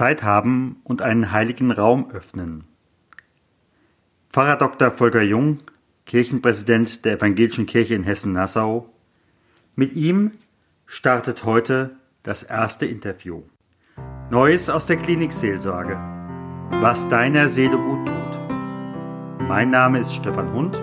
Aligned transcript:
Zeit 0.00 0.22
haben 0.22 0.80
und 0.82 1.02
einen 1.02 1.30
heiligen 1.30 1.70
Raum 1.70 2.10
öffnen. 2.10 2.64
Pfarrer 4.30 4.56
Dr. 4.56 4.90
Volker 4.90 5.20
Jung, 5.20 5.58
Kirchenpräsident 6.06 7.04
der 7.04 7.18
Evangelischen 7.18 7.66
Kirche 7.66 7.96
in 7.96 8.04
Hessen-Nassau. 8.04 8.88
Mit 9.76 9.96
ihm 9.96 10.30
startet 10.86 11.44
heute 11.44 11.96
das 12.22 12.42
erste 12.42 12.86
Interview. 12.86 13.42
Neues 14.30 14.70
aus 14.70 14.86
der 14.86 14.96
Klinikseelsorge. 14.96 15.98
Was 16.80 17.06
deiner 17.08 17.50
Seele 17.50 17.76
gut 17.76 18.06
tut. 18.06 19.48
Mein 19.48 19.68
Name 19.68 19.98
ist 19.98 20.14
Stefan 20.14 20.50
Hund 20.54 20.80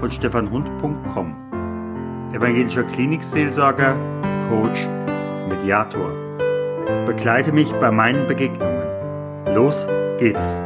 von 0.00 0.10
stefanhund.com. 0.10 2.30
Evangelischer 2.32 2.84
Klinikseelsorger, 2.84 3.94
Coach, 4.48 4.86
Mediator. 5.46 6.25
Begleite 6.86 7.50
mich 7.50 7.72
bei 7.72 7.90
meinen 7.90 8.28
Begegnungen. 8.28 8.82
Los 9.54 9.88
geht's! 10.18 10.56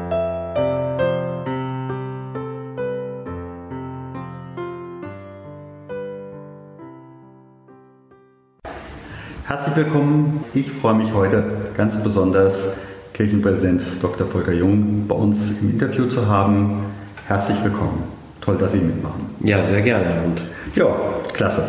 Herzlich 9.47 9.77
willkommen. 9.77 10.45
Ich 10.53 10.71
freue 10.71 10.95
mich 10.95 11.15
heute 11.15 11.43
ganz 11.77 11.97
besonders, 12.03 12.77
Kirchenpräsident 13.15 13.83
Dr. 14.03 14.27
Volker 14.27 14.53
Jung 14.53 15.07
bei 15.09 15.15
uns 15.15 15.63
im 15.63 15.71
Interview 15.71 16.07
zu 16.07 16.29
haben. 16.29 16.85
Herzlich 17.29 17.57
willkommen. 17.65 18.05
Toll, 18.43 18.59
dass 18.59 18.73
Sie 18.73 18.79
mitmachen. 18.79 19.31
Ja, 19.41 19.65
sehr 19.65 19.81
gerne, 19.81 20.23
Hund. 20.23 20.43
Ja, 20.75 20.87
klasse. 21.33 21.65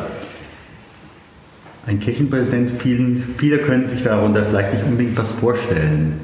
Ein 1.87 1.99
Kirchenpräsident, 1.99 2.79
vielen, 2.79 3.35
viele 3.37 3.57
können 3.57 3.87
sich 3.87 4.03
darunter 4.03 4.45
vielleicht 4.45 4.73
nicht 4.73 4.83
unbedingt 4.83 5.17
was 5.17 5.31
vorstellen. 5.31 6.19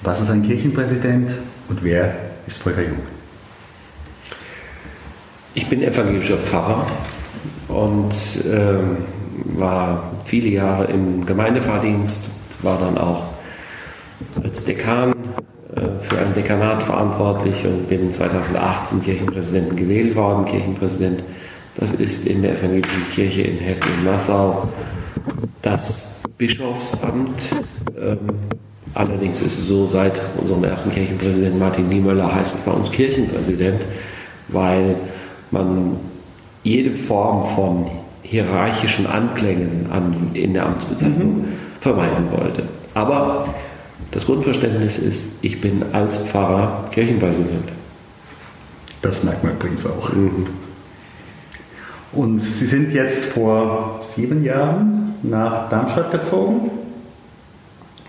Was 0.00 0.20
ist 0.20 0.30
ein 0.30 0.42
Kirchenpräsident 0.42 1.30
und 1.68 1.84
wer 1.84 2.14
ist 2.46 2.56
Volker 2.56 2.82
Jung? 2.82 2.98
Ich 5.52 5.66
bin 5.66 5.82
evangelischer 5.82 6.38
Pfarrer 6.38 6.86
und 7.68 8.14
ähm, 8.50 8.98
war 9.44 10.12
viele 10.24 10.48
Jahre 10.48 10.84
im 10.84 11.26
Gemeindefahrdienst, 11.26 12.30
war 12.62 12.78
dann 12.78 12.96
auch 12.96 13.24
als 14.42 14.64
Dekan 14.64 15.12
äh, 15.74 15.80
für 16.00 16.18
ein 16.18 16.32
Dekanat 16.34 16.82
verantwortlich 16.82 17.66
und 17.66 17.88
bin 17.90 18.10
2008 18.10 18.86
zum 18.86 19.02
Kirchenpräsidenten 19.02 19.76
gewählt 19.76 20.14
worden. 20.16 20.46
Kirchenpräsident, 20.46 21.22
das 21.78 21.92
ist 21.92 22.26
in 22.26 22.42
der 22.42 22.58
evangelischen 22.58 23.08
Kirche 23.10 23.42
in 23.42 23.58
Hessen 23.58 23.86
und 23.98 24.04
Nassau 24.04 24.68
das 25.62 26.20
Bischofsamt. 26.36 27.50
Ähm, 27.98 28.18
allerdings 28.94 29.40
ist 29.40 29.58
es 29.58 29.68
so, 29.68 29.86
seit 29.86 30.20
unserem 30.40 30.64
ersten 30.64 30.90
Kirchenpräsidenten 30.90 31.58
Martin 31.58 31.88
Niemöller 31.88 32.34
heißt 32.34 32.56
es 32.56 32.60
bei 32.62 32.72
uns 32.72 32.90
Kirchenpräsident, 32.90 33.80
weil 34.48 34.96
man 35.50 35.96
jede 36.64 36.90
Form 36.90 37.48
von 37.54 37.86
hierarchischen 38.22 39.06
Anklängen 39.06 39.86
an, 39.90 40.30
in 40.34 40.52
der 40.54 40.66
Amtsbezeichnung 40.66 41.36
mhm. 41.38 41.44
vermeiden 41.80 42.26
wollte. 42.32 42.64
Aber 42.94 43.54
das 44.10 44.26
Grundverständnis 44.26 44.98
ist, 44.98 45.26
ich 45.42 45.60
bin 45.60 45.82
als 45.92 46.18
Pfarrer 46.18 46.88
Kirchenpräsident. 46.90 47.68
Das 49.00 49.22
merkt 49.22 49.44
man 49.44 49.52
übrigens 49.52 49.86
auch. 49.86 50.12
Mhm. 50.12 50.46
Und 52.12 52.38
Sie 52.40 52.66
sind 52.66 52.92
jetzt 52.92 53.26
vor 53.26 54.00
sieben 54.14 54.42
Jahren 54.44 55.14
nach 55.22 55.68
Darmstadt 55.68 56.10
gezogen? 56.10 56.70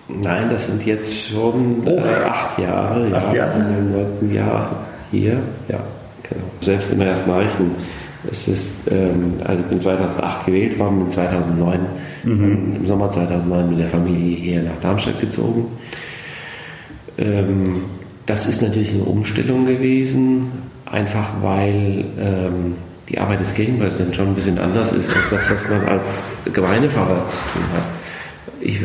Nein, 0.08 0.50
das 0.50 0.67
sind 0.67 0.86
jetzt 0.86 1.30
schon 1.30 1.83
oh. 1.86 1.97
äh, 1.97 2.25
acht 2.25 2.58
Jahre. 2.58 3.16
Acht 3.16 3.27
ja, 3.27 3.33
Jahre. 3.33 3.52
sind 3.52 3.77
im 3.77 3.92
neunten 3.92 4.33
Jahr 4.33 4.70
hier. 5.11 5.39
Ja, 5.67 5.80
genau. 6.23 6.44
Selbst 6.61 6.95
mal 7.27 7.39
rechnen. 7.39 7.75
Es 8.30 8.47
ist, 8.47 8.72
ähm, 8.89 9.36
also 9.45 9.61
ich 9.61 9.67
bin 9.67 9.80
2008 9.80 10.45
gewählt 10.45 10.80
worden, 10.80 10.99
bin 10.99 11.10
2009, 11.10 11.80
mhm. 12.23 12.76
im 12.76 12.86
Sommer 12.86 13.10
2009 13.10 13.70
mit 13.70 13.80
der 13.80 13.87
Familie 13.87 14.36
hier 14.36 14.64
nach 14.64 14.80
Darmstadt 14.81 15.21
gezogen. 15.21 15.66
Ähm, 17.17 17.83
das 18.26 18.48
ist 18.48 18.61
natürlich 18.61 18.93
eine 18.93 19.04
Umstellung 19.04 19.66
gewesen, 19.66 20.52
einfach 20.86 21.30
weil 21.42 22.05
ähm, 22.20 22.76
die 23.09 23.17
Arbeit 23.17 23.39
des 23.39 23.53
Kirchenpräsidenten 23.53 24.14
schon 24.14 24.27
ein 24.27 24.36
bisschen 24.36 24.59
anders 24.59 24.92
ist 24.92 25.09
als 25.09 25.30
das, 25.31 25.49
was 25.49 25.70
man 25.70 25.87
als 25.87 26.21
Gemeindepfarrer 26.52 27.25
zu 27.30 27.39
tun 27.53 27.64
hat. 27.75 27.87
Ich 28.61 28.81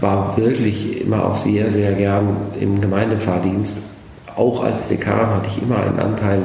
war 0.00 0.36
wirklich 0.36 1.00
immer 1.00 1.24
auch 1.24 1.36
sehr, 1.36 1.70
sehr 1.70 1.92
gern 1.92 2.36
im 2.60 2.80
Gemeindefahrdienst. 2.80 3.76
Auch 4.36 4.64
als 4.64 4.88
Dekan 4.88 5.28
hatte 5.28 5.48
ich 5.48 5.62
immer 5.62 5.78
einen 5.78 5.98
Anteil 5.98 6.42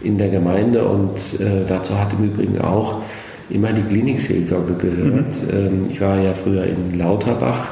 in 0.00 0.18
der 0.18 0.28
Gemeinde 0.28 0.84
und 0.84 1.16
äh, 1.40 1.64
dazu 1.66 1.98
hat 1.98 2.12
im 2.12 2.24
Übrigen 2.24 2.60
auch 2.60 3.02
immer 3.50 3.72
die 3.72 3.82
Klinikseelsorge 3.82 4.74
gehört. 4.74 5.42
Mhm. 5.42 5.50
Ähm, 5.52 5.86
ich 5.90 6.00
war 6.00 6.20
ja 6.20 6.32
früher 6.34 6.64
in 6.64 6.98
Lauterbach 6.98 7.68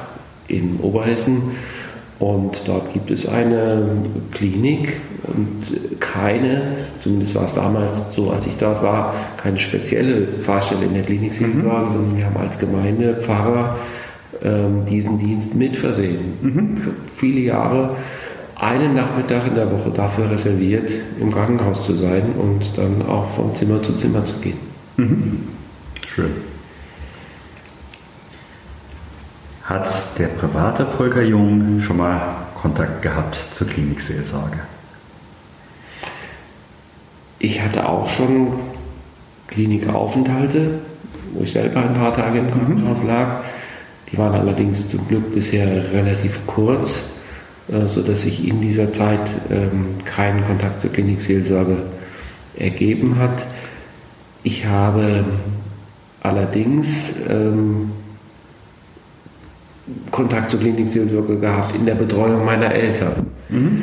in 0.49 0.79
Oberhessen 0.81 1.43
und 2.19 2.63
dort 2.67 2.93
gibt 2.93 3.11
es 3.11 3.29
eine 3.29 3.83
Klinik 4.33 5.01
und 5.25 6.01
keine, 6.01 6.63
zumindest 7.01 7.35
war 7.35 7.45
es 7.45 7.55
damals 7.55 8.15
so, 8.15 8.31
als 8.31 8.47
ich 8.47 8.57
dort 8.57 8.83
war, 8.83 9.15
keine 9.37 9.59
spezielle 9.59 10.27
Fahrstelle 10.41 10.87
in 10.87 10.95
der 10.95 11.03
Klinikseelsorge, 11.03 11.87
mhm. 11.87 11.93
sondern 11.93 12.17
wir 12.17 12.25
haben 12.25 12.37
als 12.39 12.59
Gemeindepfarrer 12.59 13.77
ähm, 14.43 14.87
diesen 14.89 15.19
Dienst 15.19 15.55
mitversehen. 15.55 16.19
Mhm. 16.41 16.77
Für 16.79 16.91
viele 17.15 17.41
Jahre 17.41 17.97
einen 18.55 18.95
Nachmittag 18.95 19.47
in 19.49 19.55
der 19.55 19.71
Woche 19.71 19.91
dafür 19.91 20.31
reserviert, 20.31 20.91
im 21.21 21.33
Krankenhaus 21.33 21.85
zu 21.85 21.95
sein 21.95 22.23
und 22.39 22.79
dann 22.79 23.07
auch 23.07 23.29
von 23.31 23.55
Zimmer 23.55 23.83
zu 23.83 23.95
Zimmer 23.95 24.25
zu 24.25 24.37
gehen. 24.39 24.59
Mhm. 24.97 25.41
Schön. 26.07 26.31
Hat 29.67 30.17
der 30.17 30.29
private 30.29 30.87
Volker 30.87 31.23
Jung 31.23 31.81
schon 31.83 31.97
mal 31.97 32.21
Kontakt 32.55 33.03
gehabt 33.03 33.37
zur 33.53 33.67
Klinikseelsorge? 33.67 34.59
Ich 37.41 37.61
hatte 37.61 37.89
auch 37.89 38.09
schon 38.09 38.53
Klinikaufenthalte, 39.49 40.79
wo 41.33 41.43
ich 41.43 41.51
selber 41.51 41.81
ein 41.81 41.95
paar 41.95 42.15
Tage 42.15 42.39
im 42.39 42.51
Krankenhaus 42.53 43.03
mhm. 43.03 43.09
lag. 43.09 43.41
Die 44.13 44.19
waren 44.19 44.35
allerdings 44.35 44.87
zum 44.87 45.07
Glück 45.09 45.35
bisher 45.35 45.93
relativ 45.93 46.47
kurz, 46.47 47.03
äh, 47.67 47.89
sodass 47.89 48.23
sich 48.23 48.47
in 48.47 48.61
dieser 48.61 48.93
Zeit 48.93 49.19
ähm, 49.51 49.97
kein 50.05 50.47
Kontakt 50.47 50.81
zur 50.81 50.93
Klinikseelsorge 50.93 51.79
ergeben 52.57 53.19
hat. 53.19 53.45
Ich 54.45 54.65
habe 54.65 55.25
allerdings 56.23 57.17
ähm, 57.29 57.91
Kontakt 60.11 60.51
zur 60.51 60.61
Klinikseelsorge 60.61 61.39
gehabt 61.39 61.75
in 61.75 61.87
der 61.87 61.95
Betreuung 61.95 62.45
meiner 62.45 62.73
Eltern. 62.73 63.27
Mhm. 63.49 63.81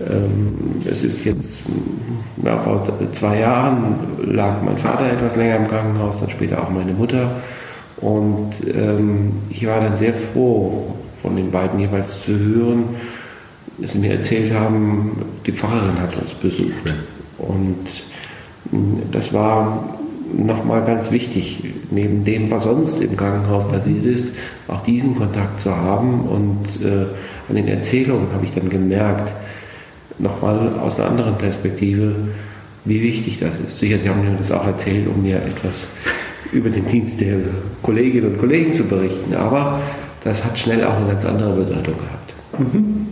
Ähm, 0.00 0.80
es 0.90 1.04
ist 1.04 1.24
jetzt, 1.24 1.60
ja, 2.42 2.58
vor 2.58 2.86
zwei 3.12 3.40
Jahren 3.40 3.94
lag 4.24 4.60
mein 4.64 4.78
Vater 4.78 5.12
etwas 5.12 5.36
länger 5.36 5.56
im 5.56 5.68
Krankenhaus, 5.68 6.20
dann 6.20 6.30
später 6.30 6.62
auch 6.62 6.70
meine 6.70 6.92
Mutter. 6.92 7.30
Und 7.98 8.50
ähm, 8.74 9.32
ich 9.50 9.66
war 9.66 9.80
dann 9.80 9.94
sehr 9.96 10.14
froh, 10.14 10.94
von 11.22 11.36
den 11.36 11.50
beiden 11.50 11.78
jeweils 11.78 12.22
zu 12.22 12.36
hören, 12.36 12.84
dass 13.78 13.92
sie 13.92 13.98
mir 13.98 14.12
erzählt 14.12 14.52
haben, 14.52 15.12
die 15.46 15.52
Pfarrerin 15.52 16.00
hat 16.00 16.16
uns 16.16 16.34
besucht. 16.34 16.94
Und 17.38 17.86
das 19.12 19.32
war 19.32 19.98
nochmal 20.36 20.84
ganz 20.84 21.10
wichtig, 21.10 21.64
neben 21.90 22.24
dem, 22.24 22.50
was 22.50 22.64
sonst 22.64 23.00
im 23.02 23.16
Krankenhaus 23.16 23.68
passiert 23.68 24.04
ist, 24.04 24.34
auch 24.68 24.82
diesen 24.82 25.16
Kontakt 25.16 25.60
zu 25.60 25.74
haben. 25.74 26.22
Und 26.22 26.84
äh, 26.84 27.06
an 27.48 27.56
den 27.56 27.68
Erzählungen 27.68 28.28
habe 28.32 28.44
ich 28.44 28.52
dann 28.52 28.68
gemerkt, 28.68 29.30
nochmal 30.18 30.70
aus 30.80 30.98
einer 30.98 31.10
anderen 31.10 31.36
Perspektive, 31.36 32.14
wie 32.84 33.02
wichtig 33.02 33.40
das 33.40 33.58
ist. 33.58 33.78
Sicher, 33.78 33.98
Sie 33.98 34.08
haben 34.08 34.22
mir 34.22 34.36
das 34.36 34.52
auch 34.52 34.66
erzählt, 34.66 35.06
um 35.08 35.22
mir 35.22 35.36
etwas 35.36 35.86
über 36.52 36.70
den 36.70 36.86
Dienst 36.86 37.20
der 37.20 37.36
Kolleginnen 37.82 38.32
und 38.32 38.38
Kollegen 38.38 38.74
zu 38.74 38.84
berichten, 38.84 39.34
aber 39.34 39.80
das 40.22 40.44
hat 40.44 40.58
schnell 40.58 40.84
auch 40.84 40.96
eine 40.96 41.08
ganz 41.08 41.24
andere 41.24 41.52
Bedeutung 41.52 41.94
gehabt. 41.94 42.74
Mhm. 42.74 43.06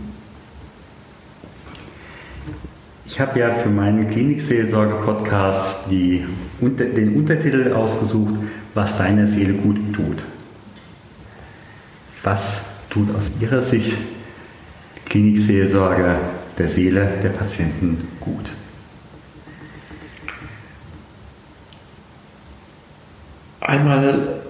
Ich 3.05 3.19
habe 3.19 3.39
ja 3.39 3.53
für 3.55 3.69
meinen 3.69 4.09
Klinikseelsorge-Podcast 4.09 5.91
den 5.91 7.15
Untertitel 7.15 7.73
ausgesucht, 7.73 8.35
was 8.73 8.97
deiner 8.97 9.27
Seele 9.27 9.53
gut 9.53 9.77
tut. 9.93 10.23
Was 12.23 12.61
tut 12.89 13.13
aus 13.15 13.29
Ihrer 13.41 13.61
Sicht 13.61 13.97
Klinikseelsorge 15.05 16.15
der 16.57 16.69
Seele 16.69 17.11
der 17.21 17.29
Patienten 17.29 18.07
gut? 18.21 18.49
Einmal 23.59 24.41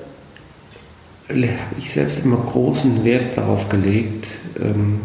ich 1.77 1.91
selbst 1.91 2.23
immer 2.23 2.37
großen 2.37 3.03
Wert 3.03 3.35
darauf 3.35 3.69
gelegt, 3.69 4.27
ähm, 4.61 5.01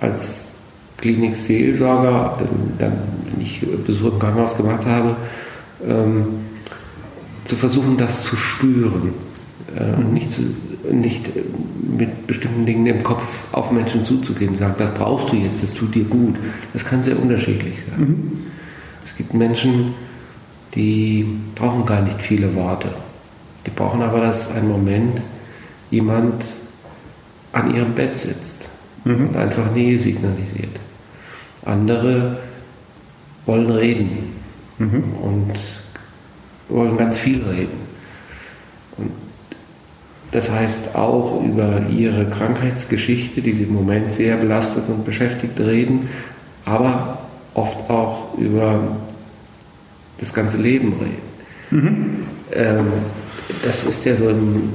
als 0.00 0.51
Klinik-Seelsorger, 1.02 2.38
ähm, 2.40 2.72
dann, 2.78 2.92
wenn 3.26 3.44
ich 3.44 3.60
Besuch 3.86 4.12
im 4.12 4.18
Krankenhaus 4.18 4.56
gemacht 4.56 4.86
habe, 4.86 5.16
ähm, 5.86 6.24
zu 7.44 7.56
versuchen, 7.56 7.98
das 7.98 8.22
zu 8.22 8.36
spüren 8.36 9.12
äh, 9.76 9.98
und 9.98 10.14
nicht, 10.14 10.32
zu, 10.32 10.42
nicht 10.90 11.28
mit 11.98 12.26
bestimmten 12.26 12.64
Dingen 12.64 12.86
im 12.86 13.02
Kopf 13.02 13.24
auf 13.52 13.72
Menschen 13.72 14.04
zuzugehen 14.04 14.52
und 14.52 14.56
sagen, 14.56 14.74
das 14.78 14.94
brauchst 14.94 15.32
du 15.32 15.36
jetzt, 15.36 15.62
das 15.62 15.74
tut 15.74 15.94
dir 15.94 16.04
gut. 16.04 16.36
Das 16.72 16.84
kann 16.84 17.02
sehr 17.02 17.20
unterschiedlich 17.20 17.74
sein. 17.90 18.08
Mhm. 18.08 18.32
Es 19.04 19.16
gibt 19.16 19.34
Menschen, 19.34 19.94
die 20.74 21.26
brauchen 21.56 21.84
gar 21.84 22.00
nicht 22.02 22.22
viele 22.22 22.54
Worte. 22.54 22.88
Die 23.66 23.70
brauchen 23.70 24.02
aber, 24.02 24.20
dass 24.20 24.50
einen 24.50 24.68
Moment 24.68 25.20
jemand 25.90 26.44
an 27.52 27.74
ihrem 27.74 27.92
Bett 27.92 28.16
sitzt 28.16 28.68
mhm. 29.04 29.28
und 29.28 29.36
einfach 29.36 29.70
Nähe 29.72 29.98
signalisiert. 29.98 30.80
Andere 31.64 32.38
wollen 33.46 33.70
reden 33.70 34.32
mhm. 34.78 35.04
und 35.22 35.52
wollen 36.68 36.96
ganz 36.96 37.18
viel 37.18 37.42
reden. 37.42 37.82
Und 38.96 39.10
das 40.32 40.50
heißt 40.50 40.94
auch 40.94 41.42
über 41.44 41.82
ihre 41.90 42.26
Krankheitsgeschichte, 42.26 43.42
die 43.42 43.52
sie 43.52 43.64
im 43.64 43.74
Moment 43.74 44.12
sehr 44.12 44.36
belastet 44.36 44.84
und 44.88 45.04
beschäftigt 45.04 45.58
reden, 45.60 46.08
aber 46.64 47.18
oft 47.54 47.90
auch 47.90 48.36
über 48.38 48.80
das 50.18 50.32
ganze 50.32 50.56
Leben 50.56 50.94
reden. 50.94 51.32
Mhm. 51.70 52.16
Ähm, 52.54 52.86
das 53.64 53.84
ist 53.84 54.04
ja 54.04 54.16
so 54.16 54.28
im, 54.30 54.70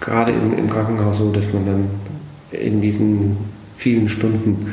gerade 0.00 0.32
im, 0.32 0.58
im, 0.58 0.68
Krankenhaus 0.68 1.18
so, 1.18 1.30
dass 1.30 1.52
man 1.52 1.66
dann 1.66 1.84
in 2.50 2.80
diesen 2.80 3.36
vielen 3.76 4.08
Stunden, 4.08 4.72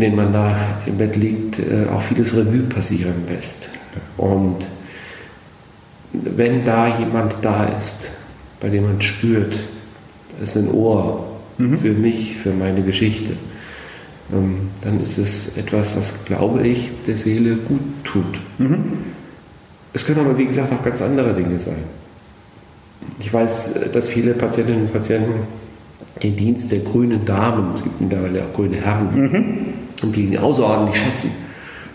denen 0.00 0.16
man 0.16 0.32
da 0.32 0.56
im 0.86 0.98
Bett 0.98 1.16
liegt, 1.16 1.58
äh, 1.58 1.86
auch 1.92 2.02
vieles 2.02 2.36
Revue 2.36 2.62
passieren 2.62 3.14
lässt. 3.28 3.68
Und 4.16 4.66
wenn 6.12 6.64
da 6.64 6.98
jemand 6.98 7.36
da 7.42 7.64
ist, 7.64 8.10
bei 8.60 8.68
dem 8.68 8.84
man 8.84 9.00
spürt, 9.00 9.58
das 10.38 10.50
ist 10.50 10.56
ein 10.56 10.70
Ohr 10.70 11.26
mhm. 11.58 11.78
für 11.78 11.92
mich, 11.92 12.36
für 12.36 12.52
meine 12.52 12.82
Geschichte, 12.82 13.32
ähm, 14.32 14.68
dann 14.82 15.00
ist 15.00 15.18
es 15.18 15.56
etwas, 15.56 15.96
was, 15.96 16.12
glaube 16.24 16.66
ich, 16.66 16.90
der 17.06 17.16
Seele 17.16 17.56
gut 17.56 17.80
tut. 18.04 18.38
Mhm. 18.58 18.84
Es 19.92 20.04
können 20.04 20.20
aber, 20.20 20.36
wie 20.36 20.44
gesagt, 20.44 20.72
auch 20.72 20.82
ganz 20.82 21.00
andere 21.00 21.32
Dinge 21.32 21.58
sein. 21.58 21.84
Ich 23.18 23.32
weiß, 23.32 23.74
dass 23.92 24.08
viele 24.08 24.34
Patientinnen 24.34 24.82
und 24.82 24.92
Patienten 24.92 25.46
den 26.22 26.36
Dienst 26.36 26.72
der 26.72 26.80
grünen 26.80 27.24
Damen, 27.24 27.74
es 27.74 27.82
gibt 27.82 28.00
mittlerweile 28.00 28.44
auch 28.44 28.52
grüne 28.54 28.76
Herren, 28.76 29.14
mhm. 29.14 29.56
Und 30.02 30.14
die 30.14 30.24
ihn 30.24 30.38
außerordentlich 30.38 31.02
schätzen. 31.02 31.30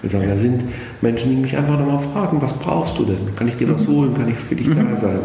Wir 0.01 0.09
sagen, 0.09 0.27
da 0.27 0.37
sind 0.37 0.63
Menschen, 1.01 1.29
die 1.29 1.35
mich 1.35 1.55
einfach 1.55 1.77
nochmal 1.77 2.01
fragen, 2.13 2.41
was 2.41 2.53
brauchst 2.53 2.97
du 2.97 3.05
denn? 3.05 3.35
Kann 3.35 3.47
ich 3.47 3.55
dir 3.57 3.71
was 3.71 3.87
mhm. 3.87 3.93
holen? 3.93 4.13
Kann 4.15 4.29
ich 4.29 4.35
für 4.35 4.55
dich 4.55 4.67
mhm. 4.67 4.89
da 4.91 4.97
sein? 4.97 5.19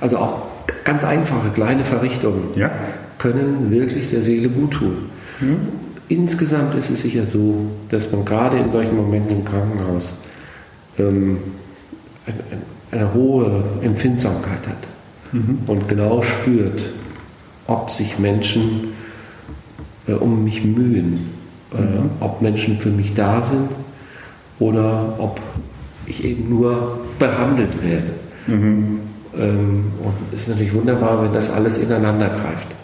Also 0.00 0.18
auch 0.18 0.42
ganz 0.84 1.04
einfache, 1.04 1.50
kleine 1.50 1.84
Verrichtungen 1.84 2.48
ja. 2.56 2.70
können 3.18 3.70
wirklich 3.70 4.10
der 4.10 4.22
Seele 4.22 4.48
gut 4.48 4.72
tun. 4.72 4.96
Mhm. 5.40 5.56
Insgesamt 6.08 6.74
ist 6.74 6.90
es 6.90 7.02
sicher 7.02 7.26
so, 7.26 7.70
dass 7.90 8.10
man 8.10 8.24
gerade 8.24 8.58
in 8.58 8.70
solchen 8.70 8.96
Momenten 8.96 9.30
im 9.36 9.44
Krankenhaus 9.44 10.12
ähm, 10.98 11.38
eine, 12.26 13.02
eine, 13.02 13.14
hohe 13.14 13.62
Empfindsamkeit 13.82 14.66
hat 14.66 14.88
mhm. 15.32 15.58
und 15.66 15.86
genau 15.86 16.22
spürt, 16.22 16.80
ob 17.66 17.90
sich 17.90 18.18
Menschen 18.18 18.94
äh, 20.06 20.12
um 20.12 20.44
mich 20.44 20.64
mühen, 20.64 21.37
mhm. 21.72 22.10
ob 22.20 22.40
Menschen 22.42 22.78
für 22.78 22.90
mich 22.90 23.14
da 23.14 23.42
sind 23.42 23.68
oder 24.58 25.14
ob 25.18 25.40
ich 26.06 26.24
eben 26.24 26.48
nur 26.48 27.00
behandelt 27.18 27.82
werde. 27.82 28.10
Mhm. 28.46 29.00
Ähm, 29.36 29.84
und 30.02 30.14
es 30.32 30.42
ist 30.42 30.48
natürlich 30.48 30.74
wunderbar, 30.74 31.22
wenn 31.22 31.32
das 31.32 31.50
alles 31.50 31.78
ineinander 31.78 32.28
greift. 32.28 32.74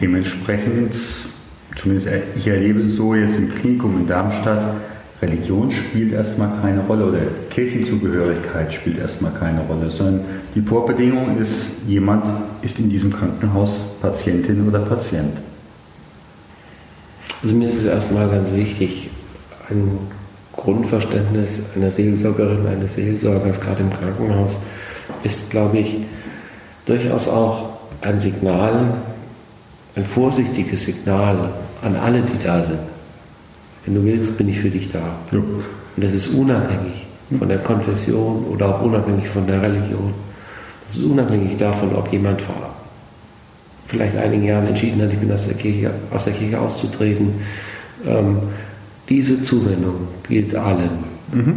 Dementsprechend, 0.00 0.96
zumindest 1.76 2.08
ich 2.34 2.46
erlebe 2.46 2.80
es 2.80 2.96
so 2.96 3.14
jetzt 3.14 3.36
im 3.36 3.54
Klinikum 3.54 4.00
in 4.00 4.08
Darmstadt, 4.08 4.74
Religion 5.20 5.70
spielt 5.70 6.12
erstmal 6.12 6.50
keine 6.60 6.80
Rolle 6.80 7.06
oder 7.06 7.18
Kirchenzugehörigkeit 7.50 8.74
spielt 8.74 8.98
erstmal 8.98 9.30
keine 9.32 9.60
Rolle, 9.60 9.88
sondern 9.88 10.24
die 10.56 10.60
Vorbedingung 10.60 11.38
ist, 11.38 11.86
jemand 11.86 12.24
ist 12.62 12.80
in 12.80 12.90
diesem 12.90 13.12
Krankenhaus 13.12 13.84
Patientin 14.00 14.66
oder 14.66 14.80
Patient. 14.80 15.30
Also 17.42 17.56
mir 17.56 17.68
ist 17.68 17.78
es 17.78 17.86
erstmal 17.86 18.28
ganz 18.28 18.52
wichtig, 18.52 19.10
ein 19.68 19.98
Grundverständnis 20.52 21.62
einer 21.74 21.90
Seelsorgerin, 21.90 22.66
eines 22.66 22.94
Seelsorgers, 22.94 23.60
gerade 23.60 23.82
im 23.82 23.90
Krankenhaus, 23.90 24.58
ist, 25.24 25.50
glaube 25.50 25.78
ich, 25.78 25.96
durchaus 26.86 27.28
auch 27.28 27.70
ein 28.00 28.18
Signal 28.18 28.94
ein 29.94 30.04
vorsichtiges 30.04 30.84
Signal 30.84 31.50
an 31.82 31.96
alle, 31.96 32.22
die 32.22 32.42
da 32.42 32.62
sind. 32.62 32.78
Wenn 33.84 33.94
du 33.94 34.04
willst, 34.04 34.38
bin 34.38 34.48
ich 34.48 34.60
für 34.60 34.70
dich 34.70 34.90
da. 34.90 35.00
Ja. 35.32 35.38
Und 35.38 35.64
das 35.96 36.12
ist 36.12 36.28
unabhängig 36.28 37.06
von 37.38 37.48
der 37.48 37.58
Konfession 37.58 38.44
oder 38.46 38.68
auch 38.68 38.82
unabhängig 38.82 39.28
von 39.28 39.46
der 39.46 39.60
Religion. 39.60 40.14
Das 40.86 40.96
ist 40.96 41.04
unabhängig 41.04 41.56
davon, 41.56 41.94
ob 41.94 42.10
jemand 42.12 42.40
vor 42.40 42.71
vielleicht 43.92 44.16
einigen 44.16 44.44
Jahren 44.44 44.66
entschieden 44.66 45.02
hat, 45.02 45.12
ich 45.12 45.18
bin 45.18 45.30
aus 45.30 45.46
der 45.46 45.54
Kirche, 45.54 45.90
aus 46.10 46.24
der 46.24 46.32
Kirche 46.32 46.58
auszutreten. 46.58 47.34
Ähm, 48.06 48.38
diese 49.08 49.42
Zuwendung 49.42 50.08
gilt 50.26 50.54
allen. 50.54 50.90
Mhm. 51.32 51.54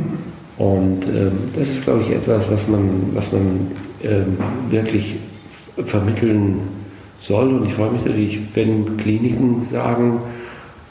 Und 0.57 1.05
ähm, 1.05 1.31
das 1.55 1.69
ist, 1.69 1.83
glaube 1.83 2.01
ich, 2.01 2.11
etwas, 2.11 2.51
was 2.51 2.67
man, 2.67 2.89
was 3.13 3.31
man 3.31 3.71
ähm, 4.03 4.37
wirklich 4.69 5.15
vermitteln 5.85 6.59
soll. 7.21 7.53
Und 7.53 7.67
ich 7.67 7.73
freue 7.73 7.91
mich 7.91 8.05
natürlich, 8.05 8.39
wenn 8.53 8.97
Kliniken 8.97 9.63
sagen, 9.63 10.19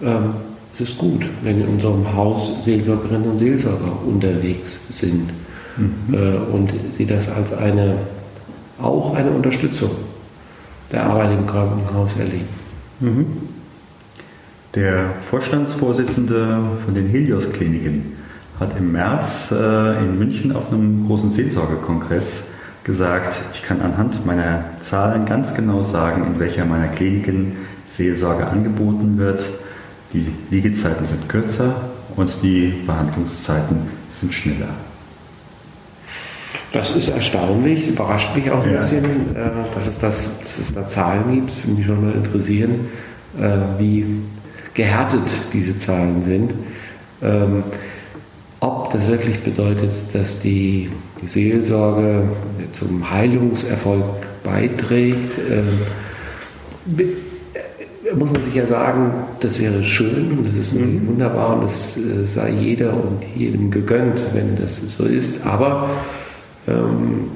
ähm, 0.02 0.30
es 0.72 0.80
ist 0.80 0.98
gut, 0.98 1.28
wenn 1.42 1.60
in 1.60 1.68
unserem 1.68 2.14
Haus 2.14 2.64
Seelsorgerinnen 2.64 3.30
und 3.30 3.38
Seelsorger 3.38 3.98
unterwegs 4.06 4.80
sind 4.88 5.30
mhm. 5.76 6.14
äh, 6.14 6.52
und 6.52 6.72
sie 6.96 7.06
das 7.06 7.28
als 7.28 7.52
eine, 7.52 7.96
auch 8.80 9.14
eine 9.14 9.30
Unterstützung 9.30 9.90
der 10.92 11.04
Arbeit 11.04 11.32
im 11.32 11.46
Krankenhaus 11.46 12.16
erleben. 12.16 12.48
Mhm. 13.00 13.26
Der 14.74 15.10
Vorstandsvorsitzende 15.30 16.58
von 16.84 16.94
den 16.94 17.06
Helios-Kliniken 17.06 18.12
hat 18.58 18.76
im 18.78 18.92
März 18.92 19.52
äh, 19.52 19.98
in 19.98 20.18
München 20.18 20.54
auf 20.54 20.72
einem 20.72 21.06
großen 21.06 21.30
Seelsorgekongress 21.30 22.44
gesagt, 22.82 23.36
ich 23.54 23.62
kann 23.62 23.80
anhand 23.80 24.26
meiner 24.26 24.64
Zahlen 24.82 25.24
ganz 25.26 25.54
genau 25.54 25.82
sagen, 25.82 26.26
in 26.26 26.40
welcher 26.40 26.64
meiner 26.64 26.88
Kliniken 26.88 27.56
Seelsorge 27.88 28.46
angeboten 28.46 29.16
wird. 29.16 29.44
Die 30.12 30.26
Liegezeiten 30.50 31.06
sind 31.06 31.28
kürzer 31.28 31.74
und 32.16 32.30
die 32.42 32.82
Behandlungszeiten 32.86 33.88
sind 34.10 34.32
schneller. 34.34 34.68
Das 36.74 36.94
ist 36.96 37.08
erstaunlich, 37.08 37.88
überrascht 37.88 38.34
mich 38.34 38.50
auch 38.50 38.64
ein 38.64 38.72
ja. 38.72 38.80
bisschen, 38.80 39.04
äh, 39.04 39.72
dass, 39.72 39.86
es 39.86 40.00
das, 40.00 40.28
dass 40.42 40.58
es 40.58 40.74
da 40.74 40.86
Zahlen 40.88 41.22
gibt. 41.32 41.50
Es 41.50 41.58
würde 41.64 41.76
mich 41.76 41.86
schon 41.86 42.04
mal 42.04 42.12
interessieren, 42.12 42.88
äh, 43.40 43.58
wie 43.78 44.04
gehärtet 44.74 45.22
diese 45.52 45.76
Zahlen 45.76 46.24
sind. 46.26 46.52
Ähm, 47.22 47.62
ob 48.58 48.92
das 48.92 49.06
wirklich 49.06 49.38
bedeutet, 49.40 49.92
dass 50.12 50.40
die, 50.40 50.90
die 51.22 51.28
Seelsorge 51.28 52.24
zum 52.72 53.08
Heilungserfolg 53.08 54.04
beiträgt, 54.42 55.38
äh, 55.38 55.62
muss 58.16 58.32
man 58.32 58.42
sich 58.42 58.54
ja 58.54 58.66
sagen, 58.66 59.12
das 59.38 59.60
wäre 59.60 59.80
schön 59.84 60.38
und 60.38 60.48
das 60.48 60.56
ist 60.56 60.74
mhm. 60.74 61.06
wunderbar 61.06 61.56
und 61.56 61.66
es 61.66 61.96
äh, 61.96 62.24
sei 62.26 62.50
jeder 62.50 62.94
und 62.94 63.22
jedem 63.36 63.70
gegönnt, 63.70 64.24
wenn 64.32 64.56
das 64.56 64.78
so 64.78 65.04
ist. 65.04 65.46
Aber 65.46 65.88
ähm, 66.68 67.30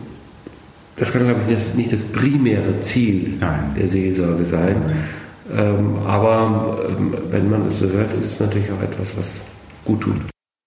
das 0.97 1.13
kann, 1.13 1.25
glaube 1.25 1.41
ich, 1.47 1.55
das, 1.55 1.75
nicht 1.75 1.93
das 1.93 2.03
primäre 2.03 2.81
Ziel 2.81 3.35
Nein. 3.41 3.75
der 3.77 3.89
Seelsorge 3.89 4.45
sein. 4.45 4.77
Ähm, 5.57 5.99
aber 6.07 6.79
ähm, 6.89 7.15
wenn 7.31 7.49
man 7.51 7.67
es 7.69 7.79
so 7.79 7.89
hört, 7.89 8.13
ist 8.15 8.33
es 8.33 8.41
natürlich 8.41 8.71
auch 8.71 8.83
etwas, 8.83 9.17
was 9.17 9.41
gut 9.85 10.01
tut. 10.01 10.17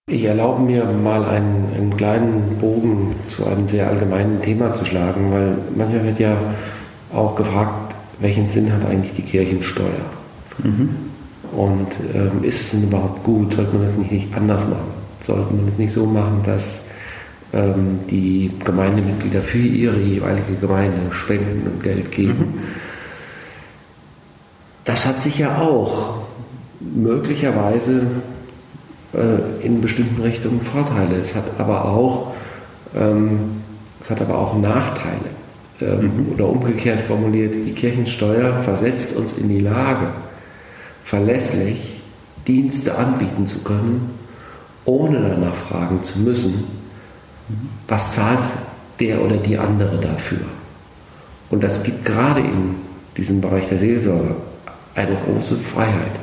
Ich 0.10 0.24
erlaube 0.24 0.64
mir 0.64 0.86
mal 0.86 1.24
einen, 1.26 1.68
einen, 1.76 1.96
kleinen 1.96 2.58
Bogen 2.60 3.16
zu 3.28 3.46
einem 3.46 3.68
sehr 3.68 3.88
allgemeinen 3.88 4.42
Thema 4.42 4.74
zu 4.74 4.84
schlagen, 4.86 5.32
weil 5.32 5.56
manchmal 5.76 6.06
wird 6.06 6.20
ja 6.20 6.38
auch 7.14 7.36
gefragt, 7.36 7.94
welchen 8.20 8.48
Sinn 8.48 8.72
hat 8.74 8.90
eigentlich 8.90 9.14
die 9.14 9.22
Kirchensteuer? 9.22 10.06
Mhm. 10.64 10.90
Und 11.52 11.88
ähm, 12.14 12.44
ist 12.44 12.62
es 12.62 12.72
denn 12.72 12.84
überhaupt 12.84 13.24
gut? 13.24 13.54
Sollte 13.54 13.74
man 13.76 13.84
das 13.84 13.96
nicht, 13.98 14.12
nicht 14.12 14.36
anders 14.36 14.68
machen? 14.68 14.90
Sollte 15.20 15.54
man 15.54 15.68
es 15.68 15.78
nicht 15.78 15.94
so 15.94 16.06
machen, 16.06 16.42
dass 16.46 16.84
die 18.10 18.50
Gemeindemitglieder 18.64 19.42
für 19.42 19.58
ihre 19.58 20.00
jeweilige 20.00 20.56
Gemeinde 20.56 21.00
spenden 21.12 21.68
und 21.68 21.84
Geld 21.84 22.10
geben. 22.12 22.38
Mhm. 22.38 22.60
Das 24.86 25.06
hat 25.06 25.22
sich 25.22 25.38
ja 25.38 25.58
auch 25.60 26.22
möglicherweise 26.80 28.08
äh, 29.14 29.66
in 29.66 29.82
bestimmten 29.82 30.22
Richtungen 30.22 30.62
Vorteile. 30.62 31.16
Es 31.16 31.36
hat 31.36 31.44
aber 31.58 31.86
auch, 31.86 32.34
ähm, 32.96 33.62
es 34.02 34.10
hat 34.10 34.22
aber 34.22 34.38
auch 34.38 34.58
Nachteile. 34.58 35.30
Ähm, 35.82 36.28
mhm. 36.28 36.34
Oder 36.34 36.48
umgekehrt 36.48 37.02
formuliert, 37.02 37.54
die 37.54 37.74
Kirchensteuer 37.74 38.64
versetzt 38.64 39.16
uns 39.16 39.34
in 39.34 39.50
die 39.50 39.60
Lage, 39.60 40.08
verlässlich 41.04 42.02
Dienste 42.48 42.98
anbieten 42.98 43.46
zu 43.46 43.60
können, 43.60 44.10
ohne 44.86 45.22
danach 45.22 45.56
fragen 45.56 46.02
zu 46.02 46.20
müssen, 46.20 46.81
was 47.88 48.16
zahlt 48.16 48.40
der 49.00 49.22
oder 49.22 49.38
die 49.38 49.58
andere 49.58 49.98
dafür. 49.98 50.46
Und 51.50 51.64
das 51.64 51.84
gibt 51.84 52.06
gerade 52.06 52.42
in 52.42 52.76
diesem 53.18 53.42
Bereich 53.42 53.68
der 53.70 53.78
Seelsorge 53.78 54.36
eine 54.96 55.16
große 55.26 55.58
Freiheit 55.58 56.20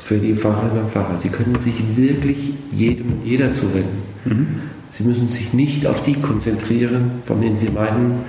für 0.00 0.18
die 0.18 0.34
Pfarrerinnen 0.34 0.84
und 0.84 0.90
Pfarrer. 0.90 1.18
Sie 1.18 1.30
können 1.30 1.58
sich 1.58 1.96
wirklich 1.96 2.52
jedem, 2.72 3.24
jeder 3.24 3.52
zuwenden. 3.52 4.02
Mhm. 4.24 4.46
Sie 4.92 5.02
müssen 5.02 5.28
sich 5.28 5.52
nicht 5.52 5.86
auf 5.86 6.02
die 6.02 6.14
konzentrieren, 6.14 7.22
von 7.26 7.40
denen 7.40 7.58
Sie 7.58 7.68
meinen, 7.68 8.20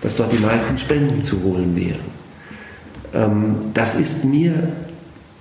dass 0.00 0.16
dort 0.16 0.32
die 0.32 0.38
meisten 0.38 0.78
Spenden 0.78 1.22
zu 1.22 1.42
holen 1.42 1.74
wären. 1.76 2.14
Ähm, 3.14 3.56
das 3.74 3.94
ist 3.94 4.24
mir 4.24 4.68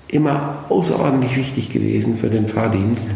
immer 0.07 0.65
außerordentlich 0.69 1.35
wichtig 1.35 1.69
gewesen 1.71 2.17
für 2.17 2.29
den 2.29 2.47
Fahrdienst. 2.47 3.07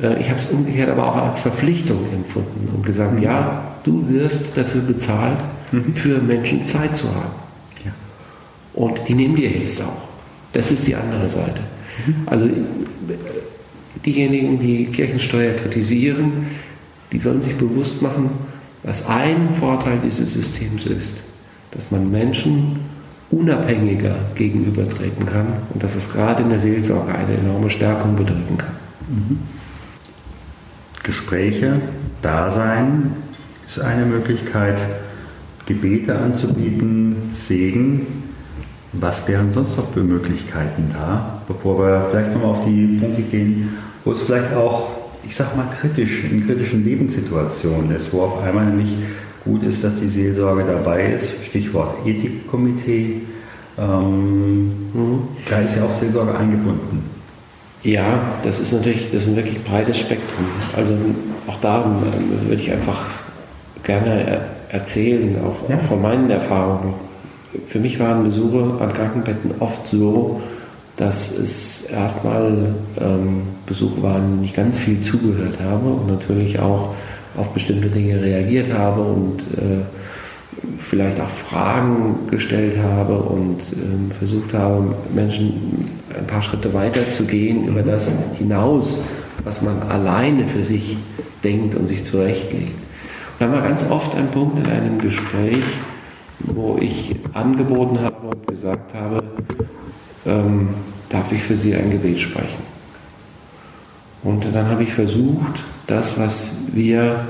Äh, 0.00 0.20
ich 0.20 0.30
habe 0.30 0.38
es 0.38 0.46
umgekehrt 0.46 0.90
aber 0.90 1.06
auch 1.06 1.16
als 1.16 1.40
Verpflichtung 1.40 1.98
empfunden 2.12 2.68
und 2.74 2.84
gesagt, 2.84 3.14
mhm. 3.14 3.22
ja, 3.22 3.74
du 3.84 4.08
wirst 4.08 4.56
dafür 4.56 4.82
bezahlt, 4.82 5.38
mhm. 5.72 5.94
für 5.94 6.18
Menschen 6.20 6.64
Zeit 6.64 6.96
zu 6.96 7.08
haben. 7.08 7.32
Ja. 7.84 7.92
Und 8.74 9.00
die 9.08 9.14
nehmen 9.14 9.36
dir 9.36 9.50
jetzt 9.50 9.80
auch. 9.82 10.02
Das 10.52 10.70
ist 10.70 10.86
die 10.86 10.94
andere 10.94 11.28
Seite. 11.28 11.60
Mhm. 12.06 12.14
Also 12.26 12.48
diejenigen, 14.04 14.58
die 14.60 14.86
Kirchensteuer 14.86 15.54
kritisieren, 15.54 16.46
die 17.12 17.18
sollen 17.18 17.42
sich 17.42 17.56
bewusst 17.56 18.02
machen, 18.02 18.30
dass 18.82 19.06
ein 19.06 19.54
Vorteil 19.58 19.98
dieses 20.04 20.32
Systems 20.32 20.86
ist, 20.86 21.22
dass 21.70 21.90
man 21.90 22.10
Menschen 22.10 22.80
unabhängiger 23.30 24.16
gegenübertreten 24.34 25.26
kann 25.26 25.46
und 25.72 25.82
dass 25.82 25.94
es 25.94 26.12
gerade 26.12 26.42
in 26.42 26.50
der 26.50 26.60
Seelsorge 26.60 27.14
eine 27.14 27.38
enorme 27.38 27.70
Stärkung 27.70 28.14
bedeuten 28.14 28.58
kann. 28.58 28.76
Gespräche, 31.04 31.80
Dasein 32.22 33.12
ist 33.66 33.78
eine 33.78 34.06
Möglichkeit, 34.06 34.78
Gebete 35.66 36.18
anzubieten, 36.18 37.30
Segen. 37.32 38.06
Was 38.92 39.26
wären 39.28 39.52
sonst 39.52 39.76
noch 39.76 39.92
für 39.92 40.02
Möglichkeiten 40.02 40.90
da, 40.92 41.42
bevor 41.46 41.78
wir 41.78 42.06
vielleicht 42.10 42.32
nochmal 42.32 42.50
auf 42.50 42.64
die 42.64 42.98
Punkte 42.98 43.22
gehen, 43.22 43.76
wo 44.04 44.12
es 44.12 44.22
vielleicht 44.22 44.54
auch, 44.54 44.88
ich 45.26 45.34
sag 45.34 45.56
mal, 45.56 45.66
kritisch, 45.80 46.24
in 46.24 46.46
kritischen 46.46 46.84
Lebenssituationen 46.84 47.94
ist, 47.94 48.12
wo 48.12 48.22
auf 48.22 48.42
einmal 48.42 48.66
nämlich 48.66 48.94
gut 49.44 49.62
ist, 49.62 49.84
dass 49.84 49.96
die 49.96 50.08
Seelsorge 50.08 50.64
dabei 50.64 51.12
ist. 51.12 51.32
Stichwort 51.44 52.06
Ethikkomitee. 52.06 53.22
Ähm, 53.76 54.66
mhm. 54.94 55.18
Da 55.50 55.58
ist 55.58 55.76
ja 55.76 55.84
auch 55.84 55.92
Seelsorge 55.92 56.36
eingebunden. 56.36 57.13
Ja, 57.84 58.18
das 58.42 58.60
ist 58.60 58.72
natürlich, 58.72 59.10
das 59.10 59.24
ist 59.24 59.28
ein 59.28 59.36
wirklich 59.36 59.62
breites 59.62 59.98
Spektrum. 59.98 60.46
Also 60.74 60.94
auch 61.46 61.60
da 61.60 61.84
ähm, 61.84 62.48
würde 62.48 62.62
ich 62.62 62.72
einfach 62.72 63.04
gerne 63.82 64.40
erzählen, 64.70 65.36
auch, 65.44 65.68
ja. 65.68 65.76
auch 65.76 65.82
von 65.82 66.00
meinen 66.00 66.30
Erfahrungen. 66.30 66.94
Für 67.68 67.78
mich 67.78 68.00
waren 68.00 68.24
Besuche 68.24 68.82
an 68.82 68.92
Krankenbetten 68.94 69.50
oft 69.60 69.86
so, 69.86 70.40
dass 70.96 71.30
es 71.30 71.82
erstmal 71.82 72.74
ähm, 72.98 73.42
Besuche 73.66 74.02
waren, 74.02 74.40
die 74.40 74.46
ich 74.46 74.54
ganz 74.54 74.78
viel 74.78 75.00
zugehört 75.02 75.58
habe 75.62 75.90
und 75.90 76.08
natürlich 76.08 76.58
auch 76.60 76.94
auf 77.36 77.48
bestimmte 77.50 77.88
Dinge 77.88 78.22
reagiert 78.22 78.72
habe 78.72 79.02
und 79.02 79.40
äh, 79.58 79.84
vielleicht 80.78 81.20
auch 81.20 81.28
Fragen 81.28 82.28
gestellt 82.30 82.78
habe 82.82 83.16
und 83.16 83.60
äh, 83.60 84.14
versucht 84.18 84.54
habe, 84.54 84.94
Menschen 85.14 85.90
ein 86.18 86.26
paar 86.26 86.42
Schritte 86.42 86.72
weiter 86.74 87.10
zu 87.10 87.24
gehen 87.24 87.66
über 87.66 87.82
das 87.82 88.12
hinaus, 88.38 88.96
was 89.44 89.62
man 89.62 89.82
alleine 89.82 90.48
für 90.48 90.64
sich 90.64 90.96
denkt 91.42 91.74
und 91.74 91.88
sich 91.88 92.04
zurechtlegt. 92.04 92.74
Und 93.38 93.46
da 93.46 93.52
war 93.52 93.62
ganz 93.62 93.88
oft 93.90 94.16
ein 94.16 94.28
Punkt 94.28 94.58
in 94.58 94.66
einem 94.66 94.98
Gespräch, 94.98 95.64
wo 96.38 96.78
ich 96.80 97.16
angeboten 97.32 98.00
habe 98.00 98.28
und 98.28 98.46
gesagt 98.46 98.94
habe, 98.94 99.18
ähm, 100.26 100.68
darf 101.08 101.30
ich 101.32 101.42
für 101.42 101.56
Sie 101.56 101.74
ein 101.74 101.90
Gebet 101.90 102.20
sprechen? 102.20 102.62
Und 104.22 104.46
dann 104.54 104.68
habe 104.68 104.82
ich 104.82 104.92
versucht, 104.92 105.62
das, 105.86 106.18
was 106.18 106.54
wir 106.72 107.26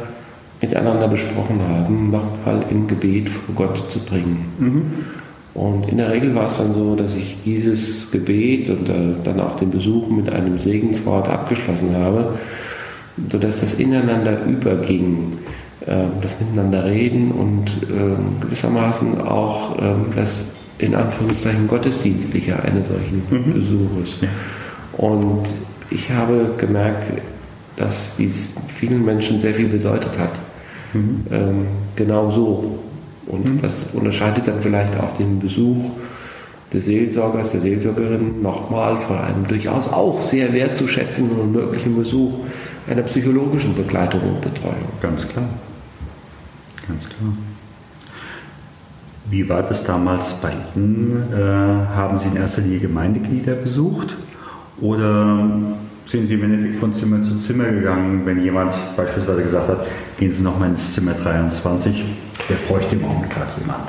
miteinander 0.61 1.09
besprochen 1.09 1.61
haben, 1.69 2.11
nochmal 2.11 2.65
im 2.71 2.87
Gebet 2.87 3.29
vor 3.29 3.55
Gott 3.55 3.91
zu 3.91 3.99
bringen. 3.99 4.45
Mhm. 4.59 4.83
Und 5.55 5.89
in 5.89 5.99
der 5.99 6.11
Regel 6.11 6.35
war 6.35 6.47
es 6.47 6.59
dann 6.59 6.75
so, 6.75 6.97
dass 6.97 7.15
ich 7.15 7.39
dieses 7.45 8.11
Gebet 8.11 8.69
und 8.71 8.89
äh, 8.89 9.15
dann 9.23 9.39
auch 9.41 9.57
den 9.57 9.71
Besuch 9.71 10.09
mit 10.09 10.29
einem 10.33 10.59
Segenswort 10.59 11.29
abgeschlossen 11.29 11.95
habe, 11.97 12.35
sodass 13.31 13.61
das 13.61 13.75
ineinander 13.75 14.45
überging, 14.45 15.39
äh, 15.87 16.07
das 16.21 16.35
Miteinander 16.41 16.85
reden 16.85 17.31
und 17.31 17.69
äh, 17.85 18.43
gewissermaßen 18.43 19.21
auch 19.21 19.79
ähm, 19.81 20.07
das 20.17 20.45
in 20.79 20.97
Anführungszeichen 20.97 21.69
Gottesdienstliche 21.69 22.61
eines 22.61 22.89
solchen 22.89 23.23
mhm. 23.31 23.53
Besuches. 23.53 24.17
Ja. 24.23 24.29
Und 24.99 25.53
ich 25.91 26.11
habe 26.11 26.51
gemerkt, 26.59 27.21
dass 27.77 28.17
dies 28.17 28.55
vielen 28.69 29.05
Menschen 29.05 29.41
sehr 29.41 29.55
viel 29.55 29.69
bedeutet 29.69 30.19
hat. 30.19 30.33
Mhm. 30.93 31.27
Ähm, 31.31 31.67
genau 31.95 32.31
so. 32.31 32.79
Und 33.27 33.45
mhm. 33.45 33.63
das 33.63 33.87
unterscheidet 33.93 34.49
dann 34.49 34.61
vielleicht 34.61 34.99
auch 34.99 35.17
den 35.17 35.39
Besuch 35.41 35.91
des 36.73 36.87
Seelsorgers, 36.87 37.53
der 37.53 37.61
Seelsorgerin 37.61 38.43
nochmal 38.43 38.97
von 38.99 39.19
einem 39.19 39.47
durchaus 39.47 39.89
auch 39.89 40.21
sehr 40.23 40.53
wertzuschätzenden 40.53 41.39
und 41.39 41.53
möglichen 41.53 41.97
Besuch 41.97 42.33
einer 42.89 43.03
psychologischen 43.03 43.75
Begleitung 43.75 44.21
und 44.23 44.41
Betreuung. 44.41 44.75
Ganz 45.01 45.27
klar. 45.29 45.49
Ganz 46.87 47.05
klar. 47.05 47.33
Wie 49.31 49.49
war 49.49 49.63
das 49.63 49.85
damals 49.85 50.35
bei 50.35 50.53
Ihnen? 50.77 51.33
Äh, 51.33 51.37
haben 51.97 52.19
Sie 52.19 52.29
in 52.29 52.37
erster 52.37 52.61
Linie 52.61 52.81
Gemeindeglieder 52.81 53.55
besucht 53.55 54.17
oder 54.81 55.49
sind 56.07 56.27
Sie 56.27 56.35
im 56.35 56.45
Endeffekt 56.45 56.77
von 56.77 56.93
Zimmer 56.93 57.23
zu 57.23 57.39
Zimmer 57.39 57.65
gegangen, 57.65 58.23
wenn 58.25 58.43
jemand 58.43 58.75
beispielsweise 58.97 59.43
gesagt 59.43 59.69
hat, 59.69 59.87
gehen 60.19 60.33
Sie 60.33 60.43
nochmal 60.43 60.71
ins 60.71 60.93
Zimmer 60.93 61.13
23, 61.13 62.05
der 62.49 62.55
bräuchte 62.69 62.97
im 62.97 63.05
Augenblick 63.05 63.31
gerade 63.31 63.51
jemand. 63.61 63.89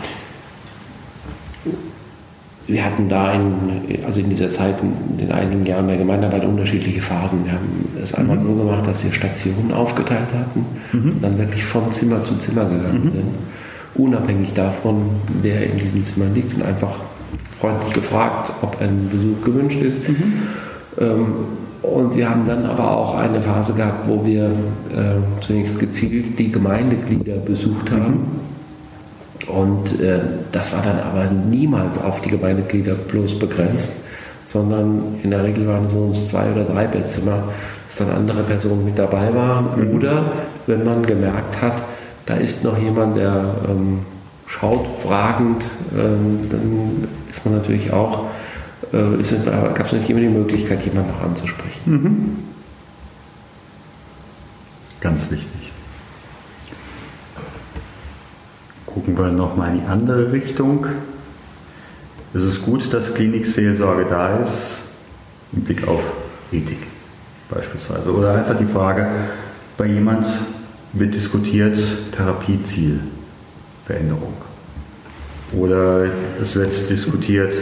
Wir 2.68 2.84
hatten 2.84 3.08
da 3.10 3.32
in, 3.32 4.04
also 4.06 4.20
in 4.20 4.30
dieser 4.30 4.52
Zeit, 4.52 4.76
in 4.82 5.18
den 5.18 5.32
einigen 5.32 5.66
Jahren 5.68 5.88
der 5.88 5.98
Gemeindearbeit 5.98 6.46
unterschiedliche 6.46 7.00
Phasen. 7.00 7.46
Wir 7.46 7.52
haben 7.52 7.90
es 8.02 8.14
einmal 8.16 8.38
mhm. 8.38 8.42
so 8.42 8.56
gemacht, 8.56 8.88
dass 8.88 9.04
wir 9.04 9.14
Stationen 9.14 9.72
aufgeteilt 9.72 10.30
hatten 10.34 10.66
mhm. 10.92 11.12
und 11.12 11.24
dann 11.24 11.38
wirklich 11.38 11.64
von 11.64 11.92
Zimmer 11.92 12.24
zu 12.24 12.36
Zimmer 12.38 12.66
gegangen 12.66 13.04
mhm. 13.04 13.12
sind, 13.12 13.28
unabhängig 13.96 14.54
davon, 14.54 15.12
wer 15.42 15.64
in 15.64 15.78
diesem 15.78 16.04
Zimmer 16.04 16.26
liegt 16.34 16.56
und 16.56 16.64
einfach 16.64 16.98
freundlich 17.60 17.94
gefragt, 17.94 18.52
ob 18.62 18.82
ein 18.82 19.10
Besuch 19.12 19.44
gewünscht 19.46 19.82
ist. 19.82 20.10
Mhm. 20.10 20.34
Ähm, 21.00 21.26
und 21.86 22.16
wir 22.16 22.30
haben 22.30 22.48
dann 22.48 22.66
aber 22.66 22.98
auch 22.98 23.16
eine 23.16 23.42
Phase 23.42 23.74
gehabt, 23.74 24.08
wo 24.08 24.26
wir 24.26 24.46
äh, 24.46 25.42
zunächst 25.42 25.80
gezielt 25.80 26.38
die 26.38 26.52
Gemeindeglieder 26.52 27.38
besucht 27.38 27.92
haben. 27.92 28.42
Und 29.48 30.00
äh, 30.00 30.20
das 30.52 30.74
war 30.74 30.82
dann 30.82 31.00
aber 31.00 31.26
niemals 31.32 32.02
auf 32.02 32.22
die 32.22 32.30
Gemeindeglieder 32.30 32.96
bloß 32.96 33.40
begrenzt, 33.40 33.94
sondern 34.46 35.20
in 35.24 35.32
der 35.32 35.44
Regel 35.44 35.68
waren 35.68 35.88
so 35.88 36.00
uns 36.00 36.28
zwei 36.28 36.52
oder 36.52 36.64
drei 36.64 36.88
Bettzimmer, 36.88 37.44
dass 37.88 37.98
dann 37.98 38.10
andere 38.16 38.44
Personen 38.44 38.86
mit 38.86 38.98
dabei 38.98 39.34
waren. 39.34 39.68
Mhm. 39.76 39.96
Oder 39.96 40.24
wenn 40.68 40.84
man 40.84 41.06
gemerkt 41.06 41.62
hat, 41.62 41.84
da 42.26 42.36
ist 42.36 42.64
noch 42.64 42.78
jemand, 42.78 43.18
der 43.18 43.44
ähm, 43.70 44.00
schaut 44.48 44.88
fragend, 45.06 45.66
ähm, 45.96 46.50
dann 46.50 47.08
ist 47.30 47.46
man 47.46 47.56
natürlich 47.56 47.94
auch 47.94 48.26
äh, 48.96 49.74
gab 49.74 49.86
es 49.86 49.94
nicht 49.94 50.10
immer 50.10 50.22
die 50.22 50.30
Möglichkeit, 50.30 50.84
jemanden 50.86 51.12
noch 51.12 51.22
anzusprechen. 51.22 51.82
Mhm. 51.86 52.38
Ganz 55.02 55.30
wichtig. 55.30 55.72
Gucken 58.86 59.18
wir 59.18 59.28
nochmal 59.28 59.74
in 59.74 59.82
die 59.82 59.86
andere 59.86 60.32
Richtung. 60.32 60.88
Es 62.34 62.44
ist 62.44 62.64
gut, 62.64 62.94
dass 62.94 63.14
Klinikseelsorge 63.14 64.06
da 64.10 64.40
ist, 64.40 64.80
im 65.54 65.62
Blick 65.62 65.88
auf 65.88 66.02
Ethik 66.52 66.80
beispielsweise. 67.50 68.14
Oder 68.14 68.34
einfach 68.36 68.58
die 68.58 68.66
Frage, 68.66 69.08
bei 69.78 69.88
jemand 69.88 70.26
wird 70.94 71.14
diskutiert 71.14 71.78
Therapiezielveränderung. 72.16 74.34
Oder 75.54 76.08
es 76.42 76.56
wird 76.56 76.90
diskutiert, 76.90 77.54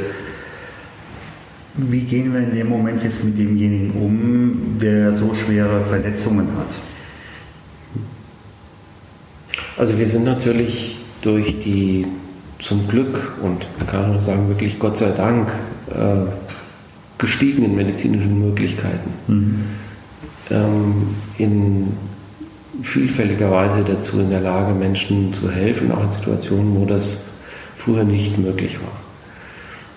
wie 1.75 2.01
gehen 2.01 2.33
wir 2.33 2.41
in 2.41 2.53
dem 2.53 2.69
Moment 2.69 3.03
jetzt 3.03 3.23
mit 3.23 3.37
demjenigen 3.37 3.91
um, 3.91 4.79
der 4.79 5.13
so 5.13 5.33
schwere 5.33 5.83
Verletzungen 5.85 6.47
hat? 6.57 6.67
Also 9.77 9.97
wir 9.97 10.07
sind 10.07 10.23
natürlich 10.23 10.97
durch 11.21 11.59
die 11.59 12.05
zum 12.59 12.87
Glück 12.87 13.33
und 13.41 13.65
man 13.77 13.87
kann 13.87 14.11
nur 14.11 14.21
sagen 14.21 14.47
wirklich 14.49 14.77
Gott 14.77 14.97
sei 14.97 15.09
Dank 15.11 15.51
äh, 15.89 16.29
gestiegenen 17.17 17.75
medizinischen 17.75 18.39
Möglichkeiten 18.39 19.11
mhm. 19.27 19.63
ähm, 20.51 21.07
in 21.37 21.93
vielfältiger 22.83 23.51
Weise 23.51 23.83
dazu 23.83 24.19
in 24.19 24.29
der 24.29 24.41
Lage, 24.41 24.73
Menschen 24.73 25.33
zu 25.33 25.49
helfen, 25.49 25.91
auch 25.91 26.03
in 26.03 26.11
Situationen, 26.11 26.75
wo 26.75 26.85
das 26.85 27.23
früher 27.77 28.03
nicht 28.03 28.37
möglich 28.37 28.79
war. 28.79 29.02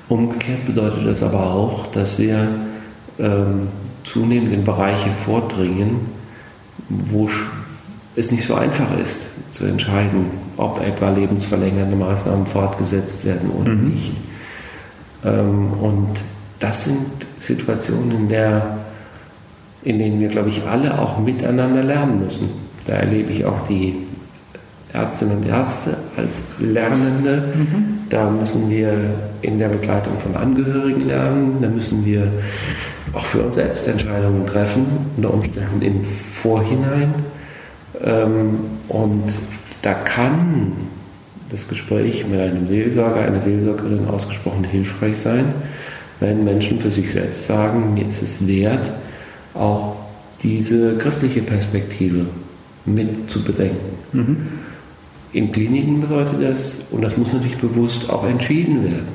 Umgekehrt 0.09 0.67
bedeutet 0.67 1.07
das 1.07 1.23
aber 1.23 1.53
auch, 1.53 1.87
dass 1.89 2.19
wir 2.19 2.49
ähm, 3.19 3.69
zunehmend 4.05 4.53
in 4.53 4.65
Bereiche 4.65 5.11
vordringen, 5.25 6.01
wo 6.89 7.29
es 8.15 8.31
nicht 8.31 8.45
so 8.45 8.55
einfach 8.55 8.97
ist 8.99 9.21
zu 9.51 9.65
entscheiden, 9.65 10.31
ob 10.57 10.81
etwa 10.81 11.11
lebensverlängernde 11.11 11.97
Maßnahmen 11.97 12.47
fortgesetzt 12.47 13.25
werden 13.25 13.51
oder 13.51 13.73
mhm. 13.73 13.91
nicht. 13.91 14.13
Ähm, 15.25 15.73
und 15.73 16.11
das 16.61 16.85
sind 16.85 17.07
Situationen, 17.41 18.13
in, 18.13 18.29
der, 18.29 18.79
in 19.83 19.99
denen 19.99 20.21
wir, 20.21 20.29
glaube 20.29 20.49
ich, 20.49 20.67
alle 20.67 20.99
auch 20.99 21.19
miteinander 21.19 21.83
lernen 21.83 22.25
müssen. 22.25 22.49
Da 22.87 22.95
erlebe 22.95 23.33
ich 23.33 23.45
auch 23.45 23.67
die 23.69 23.97
Ärztinnen 24.93 25.39
und 25.39 25.47
Ärzte 25.47 25.97
als 26.17 26.43
Lernende. 26.59 27.43
Mhm. 27.55 27.96
Da 28.09 28.31
müssen 28.31 28.71
wir 28.71 28.93
in 29.43 29.59
der 29.59 29.69
Begleitung 29.69 30.19
von 30.21 30.37
Angehörigen 30.37 31.07
lernen. 31.07 31.59
Da 31.61 31.69
müssen 31.69 32.05
wir 32.05 32.29
auch 33.13 33.25
für 33.25 33.43
uns 33.43 33.57
selbst 33.57 33.89
Entscheidungen 33.89 34.47
treffen, 34.47 34.87
unter 35.17 35.35
Umständen 35.35 35.83
im 35.83 36.05
Vorhinein. 36.05 37.15
Ähm, 38.05 38.59
und 38.89 39.37
da 39.83 39.95
kann 39.95 40.73
das 41.51 41.69
Gespräch 41.69 42.27
mit 42.27 42.41
einem 42.41 42.67
Seelsorger, 42.69 43.21
einer 43.21 43.41
Seelsorgerin 43.41 44.09
ausgesprochen 44.09 44.65
hilfreich 44.65 45.19
sein, 45.19 45.47
wenn 46.21 46.45
Menschen 46.45 46.81
für 46.81 46.91
sich 46.91 47.11
selbst 47.11 47.47
sagen, 47.47 47.95
mir 47.95 48.07
ist 48.07 48.23
es 48.23 48.47
wert, 48.47 48.91
auch 49.55 49.97
diese 50.43 50.97
christliche 50.97 51.43
Perspektive 51.43 52.27
mit 52.85 53.31
zu 53.31 53.43
bedenken. 53.43 53.77
Mhm. 54.13 54.37
In 55.33 55.53
Kliniken 55.53 56.01
bedeutet 56.01 56.43
das, 56.43 56.87
und 56.91 57.03
das 57.03 57.17
muss 57.17 57.33
natürlich 57.33 57.59
bewusst 57.59 58.09
auch 58.11 58.27
entschieden 58.27 58.85
werden, 58.85 59.09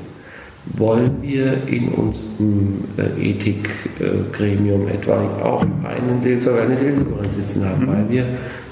wollen 0.65 1.22
wir 1.22 1.68
in 1.68 1.89
unserem 1.89 2.84
äh, 2.98 3.30
Ethikgremium 3.30 4.88
etwa 4.88 5.22
auch 5.41 5.62
einen 5.62 6.22
Seelsorger, 6.22 6.63
eine 6.63 6.77
Seelsorgerin 6.77 7.32
sitzen 7.32 7.65
haben, 7.65 7.86
mhm. 7.86 7.88
weil 7.88 8.10
wir 8.10 8.25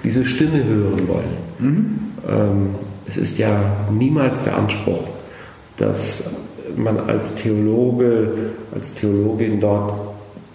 diese 0.03 0.23
Stimme 0.25 0.63
hören 0.63 1.07
wollen. 1.07 1.37
Mhm. 1.59 1.99
Ähm, 2.27 2.67
es 3.07 3.17
ist 3.17 3.39
ja 3.39 3.59
niemals 3.91 4.43
der 4.43 4.57
Anspruch, 4.57 5.07
dass 5.77 6.31
man 6.75 6.99
als 6.99 7.33
Theologe, 7.33 8.31
als 8.73 8.93
Theologin 8.93 9.59
dort 9.59 9.93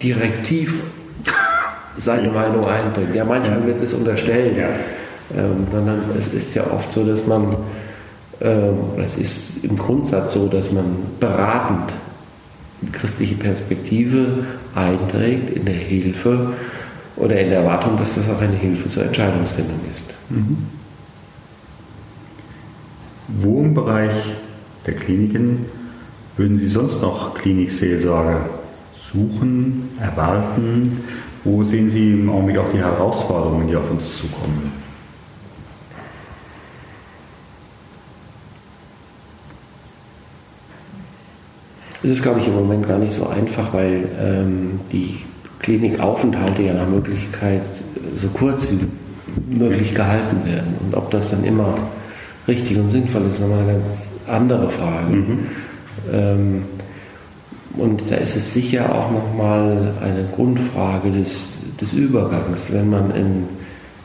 direktiv 0.01 0.81
seine 1.97 2.29
Meinung 2.29 2.65
einbringt. 2.65 3.13
Ja, 3.13 3.25
manchmal 3.25 3.65
wird 3.65 3.81
es 3.81 3.93
unterstellt. 3.93 4.57
Ja 4.57 4.69
ähm, 5.33 5.67
sondern 5.71 6.01
es 6.17 6.27
ist 6.27 6.53
ja 6.55 6.65
oft 6.71 6.91
so, 6.91 7.05
dass 7.05 7.25
man, 7.25 7.55
ähm, 8.41 8.77
es 8.97 9.17
ist 9.17 9.63
im 9.63 9.77
Grundsatz 9.77 10.33
so, 10.33 10.47
dass 10.47 10.71
man 10.71 10.85
beratend 11.19 11.93
christliche 12.91 13.35
Perspektive 13.35 14.45
einträgt 14.75 15.49
in 15.49 15.65
der 15.65 15.75
Hilfe 15.75 16.53
oder 17.15 17.39
in 17.39 17.49
der 17.49 17.59
Erwartung, 17.59 17.97
dass 17.97 18.15
das 18.15 18.29
auch 18.29 18.41
eine 18.41 18.55
Hilfe 18.55 18.87
zur 18.89 19.05
Entscheidungsfindung 19.05 19.79
ist. 19.89 20.13
Mhm. 20.29 20.57
Wo 23.41 23.61
im 23.61 23.73
Bereich 23.73 24.13
der 24.85 24.95
Kliniken 24.95 25.65
würden 26.37 26.57
Sie 26.59 26.67
sonst 26.67 27.01
noch 27.01 27.33
Klinikseelsorge 27.33 28.37
suchen, 28.95 29.89
erwarten? 29.99 31.03
Wo 31.43 31.63
sehen 31.63 31.89
Sie 31.89 32.13
im 32.13 32.29
Augenblick 32.29 32.57
auch 32.57 32.71
die 32.73 32.79
Herausforderungen, 32.79 33.67
die 33.67 33.75
auf 33.75 33.89
uns 33.89 34.17
zukommen? 34.17 34.84
Es 42.05 42.11
ist, 42.11 42.21
glaube 42.21 42.39
ich, 42.39 42.47
im 42.47 42.53
Moment 42.53 42.87
gar 42.87 42.99
nicht 42.99 43.13
so 43.13 43.27
einfach, 43.27 43.73
weil 43.73 44.07
ähm, 44.21 44.79
die 44.91 45.21
Klinikaufenthalte 45.57 46.61
ja 46.61 46.75
nach 46.75 46.87
Möglichkeit 46.87 47.63
so 48.15 48.27
kurz 48.27 48.67
wie 48.69 49.57
möglich 49.57 49.95
gehalten 49.95 50.45
werden. 50.45 50.75
Und 50.85 50.95
ob 50.95 51.09
das 51.09 51.31
dann 51.31 51.43
immer 51.43 51.75
richtig 52.47 52.77
und 52.77 52.89
sinnvoll 52.89 53.23
ist, 53.23 53.33
ist 53.33 53.39
nochmal 53.39 53.61
eine 53.61 53.73
ganz 53.73 54.09
andere 54.27 54.69
Frage. 54.69 55.15
Mhm. 55.15 55.39
Ähm, 56.13 56.61
und 57.75 58.11
da 58.11 58.17
ist 58.17 58.35
es 58.35 58.53
sicher 58.53 58.93
auch 58.93 59.09
nochmal 59.09 59.95
eine 59.99 60.27
Grundfrage 60.35 61.09
des, 61.09 61.57
des 61.81 61.91
Übergangs. 61.93 62.71
Wenn 62.71 62.91
man 62.91 63.09
in 63.15 63.45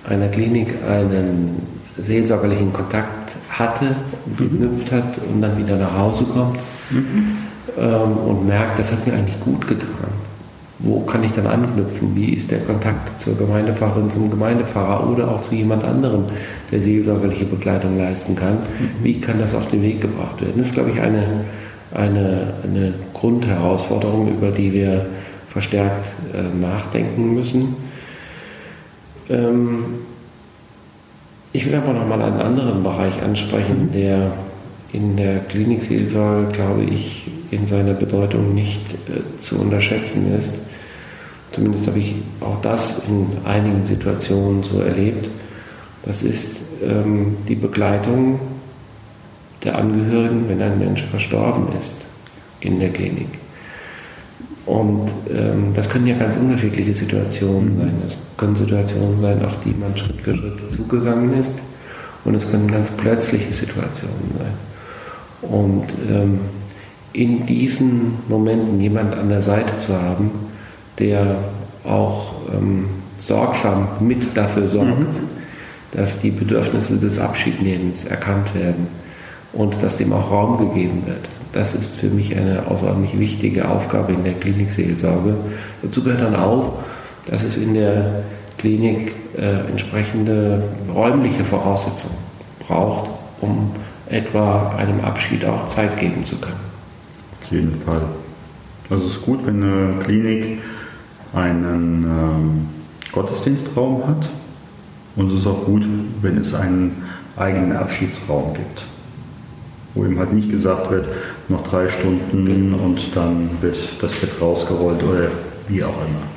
einer 0.08 0.28
Klinik 0.28 0.72
einen 0.88 1.56
seelsorgerlichen 1.98 2.72
Kontakt 2.72 3.32
hatte 3.50 3.94
und 4.24 4.38
geknüpft 4.38 4.90
hat 4.90 5.20
und 5.30 5.42
dann 5.42 5.58
wieder 5.58 5.76
nach 5.76 5.98
Hause 5.98 6.24
kommt, 6.24 6.56
mhm 6.90 7.39
ähm, 7.80 8.16
und 8.26 8.46
merkt, 8.46 8.78
das 8.78 8.92
hat 8.92 9.06
mir 9.06 9.14
eigentlich 9.14 9.40
gut 9.40 9.66
getan. 9.66 10.30
Wo 10.82 11.00
kann 11.00 11.22
ich 11.24 11.32
dann 11.32 11.46
anknüpfen? 11.46 12.14
Wie 12.14 12.32
ist 12.32 12.50
der 12.50 12.60
Kontakt 12.60 13.20
zur 13.20 13.36
Gemeindepfarrerin, 13.36 14.10
zum 14.10 14.30
Gemeindepfarrer 14.30 15.10
oder 15.10 15.30
auch 15.30 15.42
zu 15.42 15.54
jemand 15.54 15.84
anderem, 15.84 16.24
der 16.72 16.80
seelsorgerliche 16.80 17.44
Begleitung 17.44 17.98
leisten 17.98 18.34
kann? 18.34 18.54
Mhm. 18.54 19.04
Wie 19.04 19.20
kann 19.20 19.38
das 19.38 19.54
auf 19.54 19.68
den 19.68 19.82
Weg 19.82 20.00
gebracht 20.00 20.40
werden? 20.40 20.54
Das 20.56 20.68
ist, 20.68 20.74
glaube 20.74 20.90
ich, 20.90 21.00
eine, 21.00 21.22
eine, 21.92 22.54
eine 22.64 22.94
Grundherausforderung, 23.12 24.28
über 24.28 24.50
die 24.50 24.72
wir 24.72 25.06
verstärkt 25.50 26.06
äh, 26.32 26.58
nachdenken 26.58 27.34
müssen. 27.34 27.76
Ähm, 29.28 29.84
ich 31.52 31.66
will 31.66 31.74
aber 31.74 31.92
noch 31.92 32.06
mal 32.06 32.22
einen 32.22 32.40
anderen 32.40 32.82
Bereich 32.82 33.22
ansprechen, 33.22 33.88
mhm. 33.88 33.92
der 33.92 34.32
in 34.92 35.16
der 35.16 35.40
Klinikseelsorge, 35.40 36.52
glaube 36.52 36.84
ich, 36.84 37.30
in 37.50 37.66
seiner 37.66 37.94
Bedeutung 37.94 38.54
nicht 38.54 38.80
äh, 39.08 39.40
zu 39.40 39.60
unterschätzen 39.60 40.34
ist. 40.36 40.54
Zumindest 41.52 41.88
habe 41.88 41.98
ich 41.98 42.14
auch 42.40 42.60
das 42.62 43.02
in 43.08 43.26
einigen 43.44 43.84
Situationen 43.84 44.62
so 44.62 44.80
erlebt. 44.80 45.28
Das 46.04 46.22
ist 46.22 46.60
ähm, 46.82 47.36
die 47.48 47.56
Begleitung 47.56 48.38
der 49.64 49.76
Angehörigen, 49.76 50.48
wenn 50.48 50.62
ein 50.62 50.78
Mensch 50.78 51.02
verstorben 51.02 51.68
ist 51.78 51.96
in 52.60 52.78
der 52.78 52.90
Klinik. 52.90 53.28
Und 54.66 55.10
ähm, 55.30 55.72
das 55.74 55.90
können 55.90 56.06
ja 56.06 56.16
ganz 56.16 56.36
unterschiedliche 56.36 56.94
Situationen 56.94 57.76
sein. 57.76 57.94
Es 58.06 58.16
können 58.36 58.54
Situationen 58.54 59.20
sein, 59.20 59.44
auf 59.44 59.56
die 59.64 59.74
man 59.74 59.96
Schritt 59.96 60.20
für 60.20 60.36
Schritt 60.36 60.72
zugegangen 60.72 61.34
ist. 61.38 61.54
Und 62.24 62.34
es 62.34 62.48
können 62.50 62.70
ganz 62.70 62.90
plötzliche 62.90 63.52
Situationen 63.52 64.30
sein. 64.38 65.50
Und 65.50 65.86
ähm, 66.08 66.40
in 67.12 67.46
diesen 67.46 68.18
Momenten 68.28 68.80
jemand 68.80 69.16
an 69.16 69.28
der 69.28 69.42
Seite 69.42 69.76
zu 69.76 69.94
haben, 69.94 70.30
der 70.98 71.38
auch 71.84 72.34
ähm, 72.52 72.86
sorgsam 73.18 73.88
mit 74.00 74.36
dafür 74.36 74.68
sorgt, 74.68 75.00
mhm. 75.00 75.06
dass 75.92 76.20
die 76.20 76.30
Bedürfnisse 76.30 76.98
des 76.98 77.18
Abschiednehmens 77.18 78.04
erkannt 78.04 78.54
werden 78.54 78.86
und 79.52 79.82
dass 79.82 79.96
dem 79.96 80.12
auch 80.12 80.30
Raum 80.30 80.58
gegeben 80.58 81.02
wird. 81.06 81.28
Das 81.52 81.74
ist 81.74 81.96
für 81.96 82.06
mich 82.06 82.36
eine 82.36 82.68
außerordentlich 82.68 83.18
wichtige 83.18 83.68
Aufgabe 83.68 84.12
in 84.12 84.22
der 84.22 84.34
Klinikseelsorge. 84.34 85.34
Dazu 85.82 86.04
gehört 86.04 86.22
dann 86.22 86.36
auch, 86.36 86.74
dass 87.26 87.42
es 87.42 87.56
in 87.56 87.74
der 87.74 88.22
Klinik 88.58 89.12
äh, 89.36 89.68
entsprechende 89.68 90.62
räumliche 90.94 91.44
Voraussetzungen 91.44 92.14
braucht, 92.60 93.10
um 93.40 93.72
etwa 94.08 94.76
einem 94.76 95.00
Abschied 95.00 95.44
auch 95.44 95.68
Zeit 95.68 95.96
geben 95.98 96.24
zu 96.24 96.36
können 96.36 96.69
jeden 97.50 97.80
Fall. 97.82 98.02
Also 98.88 99.04
es 99.06 99.12
ist 99.12 99.22
gut, 99.22 99.46
wenn 99.46 99.62
eine 99.62 100.02
Klinik 100.04 100.58
einen 101.32 102.04
ähm, 102.04 102.66
Gottesdienstraum 103.12 104.06
hat 104.06 104.28
und 105.16 105.32
es 105.32 105.40
ist 105.40 105.46
auch 105.46 105.64
gut, 105.64 105.84
wenn 106.22 106.38
es 106.38 106.54
einen 106.54 107.02
eigenen 107.36 107.76
Abschiedsraum 107.76 108.54
gibt, 108.54 108.82
wo 109.94 110.04
eben 110.04 110.18
halt 110.18 110.32
nicht 110.32 110.50
gesagt 110.50 110.90
wird, 110.90 111.08
noch 111.48 111.66
drei 111.68 111.88
Stunden 111.88 112.74
und 112.74 113.16
dann 113.16 113.50
wird 113.60 113.76
das 114.00 114.12
Bett 114.12 114.30
rausgerollt 114.40 115.02
oder 115.02 115.28
wie 115.68 115.84
auch 115.84 115.88
immer. 115.88 116.30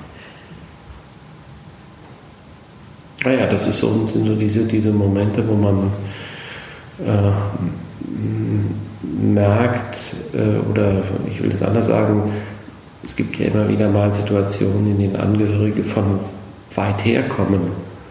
Naja, 3.23 3.47
das 3.47 3.67
ist 3.67 3.79
so, 3.79 4.07
sind 4.07 4.27
so 4.27 4.35
diese, 4.35 4.65
diese 4.65 4.91
Momente, 4.91 5.47
wo 5.47 5.53
man 5.53 5.91
äh, 6.99 7.31
merkt, 9.33 10.02
oder 10.33 11.03
ich 11.27 11.41
will 11.41 11.49
das 11.49 11.61
anders 11.61 11.87
sagen, 11.87 12.31
es 13.05 13.15
gibt 13.15 13.37
ja 13.37 13.47
immer 13.47 13.67
wieder 13.67 13.89
mal 13.89 14.13
Situationen, 14.13 14.91
in 14.91 14.99
denen 14.99 15.15
Angehörige 15.15 15.83
von 15.83 16.19
weit 16.75 17.05
her 17.05 17.23
kommen 17.23 17.61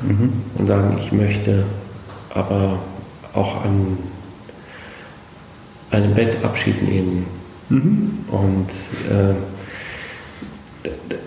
mhm. 0.03 0.33
und 0.57 0.67
sagen, 0.67 0.97
ich 1.01 1.13
möchte 1.13 1.65
aber 2.31 2.79
auch 3.35 3.65
an 3.65 3.99
einem 5.91 6.15
Bett 6.15 6.45
Abschied 6.45 6.83
nehmen. 6.83 7.27
Mhm. 7.69 8.11
Und 8.31 8.69
äh, 9.11 9.35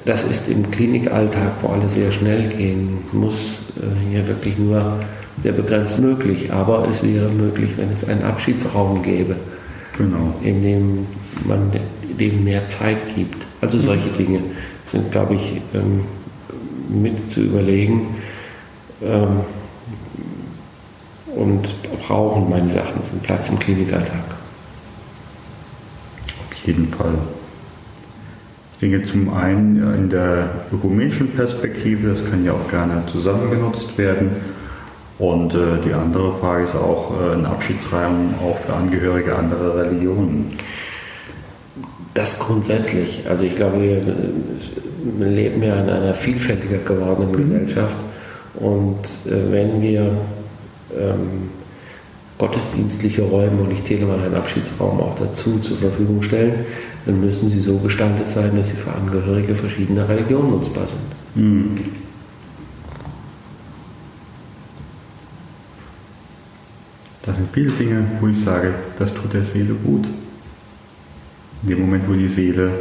das 0.06 0.24
ist 0.24 0.50
im 0.50 0.70
Klinikalltag, 0.70 1.52
wo 1.62 1.70
alle 1.70 1.90
sehr 1.90 2.12
schnell 2.12 2.50
gehen, 2.50 3.00
muss 3.12 3.60
äh, 3.78 4.10
hier 4.10 4.28
wirklich 4.28 4.58
nur 4.58 5.00
sehr 5.42 5.54
begrenzt 5.54 6.00
möglich. 6.00 6.52
Aber 6.52 6.88
es 6.90 7.04
wäre 7.04 7.30
möglich, 7.30 7.72
wenn 7.78 7.92
es 7.92 8.08
einen 8.08 8.24
Abschiedsraum 8.24 9.02
gäbe, 9.02 9.36
genau. 9.98 10.34
in 10.42 10.62
dem 10.62 11.08
man 11.46 11.72
dem 12.20 12.44
mehr 12.44 12.66
Zeit 12.68 13.16
gibt. 13.16 13.46
Also 13.62 13.80
solche 13.80 14.10
Dinge 14.10 14.40
sind, 14.86 15.12
glaube 15.12 15.36
ich, 15.36 15.62
ähm, 15.74 16.06
mit 16.90 17.30
zu 17.30 17.42
überlegen 17.42 18.16
ähm, 19.02 19.42
und 21.36 21.68
brauchen 22.08 22.50
meines 22.50 22.74
Erachtens 22.74 23.10
einen 23.12 23.22
Platz 23.22 23.50
im 23.50 23.60
Klinikalltag. 23.60 24.36
Auf 26.52 26.68
jeden 26.68 26.88
Fall. 26.90 27.16
Ich 28.74 28.80
denke 28.80 29.04
zum 29.06 29.34
einen 29.34 29.96
in 29.96 30.10
der 30.10 30.50
ökumenischen 30.72 31.30
Perspektive, 31.30 32.14
das 32.14 32.30
kann 32.30 32.44
ja 32.44 32.54
auch 32.54 32.68
gerne 32.70 33.04
zusammen 33.12 33.50
genutzt 33.50 33.98
werden. 33.98 34.32
Und 35.18 35.54
äh, 35.54 35.58
die 35.86 35.94
andere 35.94 36.34
Frage 36.40 36.66
ist 36.66 36.76
auch 36.76 37.14
äh, 37.22 37.36
ein 37.36 37.46
Abschiedsraum 37.46 38.34
auch 38.44 38.58
für 38.60 38.74
Angehörige 38.74 39.36
anderer 39.36 39.78
Religionen. 39.78 40.58
Das 42.14 42.38
grundsätzlich. 42.40 43.24
Also 43.30 43.46
ich 43.46 43.56
glaube, 43.56 43.82
wir, 43.82 44.02
wir 45.18 45.28
leben 45.28 45.64
ja 45.64 45.76
in 45.76 45.90
einer 45.90 46.14
vielfältiger 46.14 46.78
gewordenen 46.80 47.32
mhm. 47.32 47.38
Gesellschaft. 47.38 47.98
Und 48.56 49.06
äh, 49.26 49.52
wenn 49.52 49.82
wir 49.82 50.12
ähm, 50.98 51.50
gottesdienstliche 52.38 53.22
Räume, 53.22 53.62
und 53.62 53.72
ich 53.72 53.84
zähle 53.84 54.06
mal 54.06 54.20
einen 54.20 54.36
Abschiedsraum 54.36 55.00
auch 55.00 55.18
dazu, 55.18 55.60
zur 55.60 55.78
Verfügung 55.78 56.22
stellen, 56.24 56.66
dann 57.06 57.22
müssen 57.22 57.50
sie 57.50 57.60
so 57.62 57.78
gestaltet 57.78 58.28
sein, 58.28 58.52
dass 58.58 58.70
sie 58.70 58.76
für 58.76 58.92
Angehörige 58.92 59.56
verschiedener 59.56 60.08
Religionen 60.10 60.52
nutzbar 60.52 60.88
sind. 60.88 61.44
Mhm. 61.44 61.78
Das 67.26 67.36
sind 67.36 67.50
viele 67.52 67.72
Dinge, 67.72 68.06
wo 68.20 68.28
ich 68.28 68.44
sage, 68.44 68.74
das 69.00 69.14
tut 69.14 69.34
der 69.34 69.44
Seele 69.44 69.74
gut. 69.74 70.06
In 71.64 71.70
dem 71.70 71.82
Moment, 71.82 72.08
wo 72.08 72.14
die 72.14 72.28
Seele, 72.28 72.72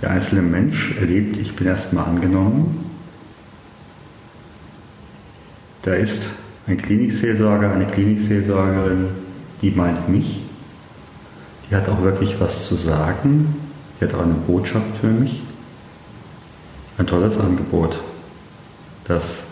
der 0.00 0.10
einzelne 0.10 0.42
Mensch 0.42 0.94
erlebt, 1.00 1.36
ich 1.36 1.56
bin 1.56 1.66
erstmal 1.66 2.04
angenommen, 2.04 2.84
da 5.82 5.94
ist 5.94 6.22
ein 6.68 6.80
Klinikseelsorger, 6.80 7.72
eine 7.72 7.86
Klinikseelsorgerin, 7.86 9.08
die 9.60 9.70
meint 9.72 10.08
mich, 10.08 10.40
die 11.68 11.74
hat 11.74 11.88
auch 11.88 12.02
wirklich 12.02 12.40
was 12.40 12.68
zu 12.68 12.76
sagen, 12.76 13.56
die 14.00 14.04
hat 14.04 14.14
auch 14.14 14.22
eine 14.22 14.34
Botschaft 14.34 14.98
für 15.00 15.08
mich. 15.08 15.42
Ein 16.98 17.06
tolles 17.06 17.38
Angebot, 17.38 17.98
dass 19.08 19.42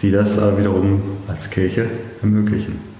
sie 0.00 0.10
das 0.10 0.36
wiederum 0.36 1.02
als 1.28 1.50
Kirche 1.50 1.86
ermöglichen. 2.22 2.94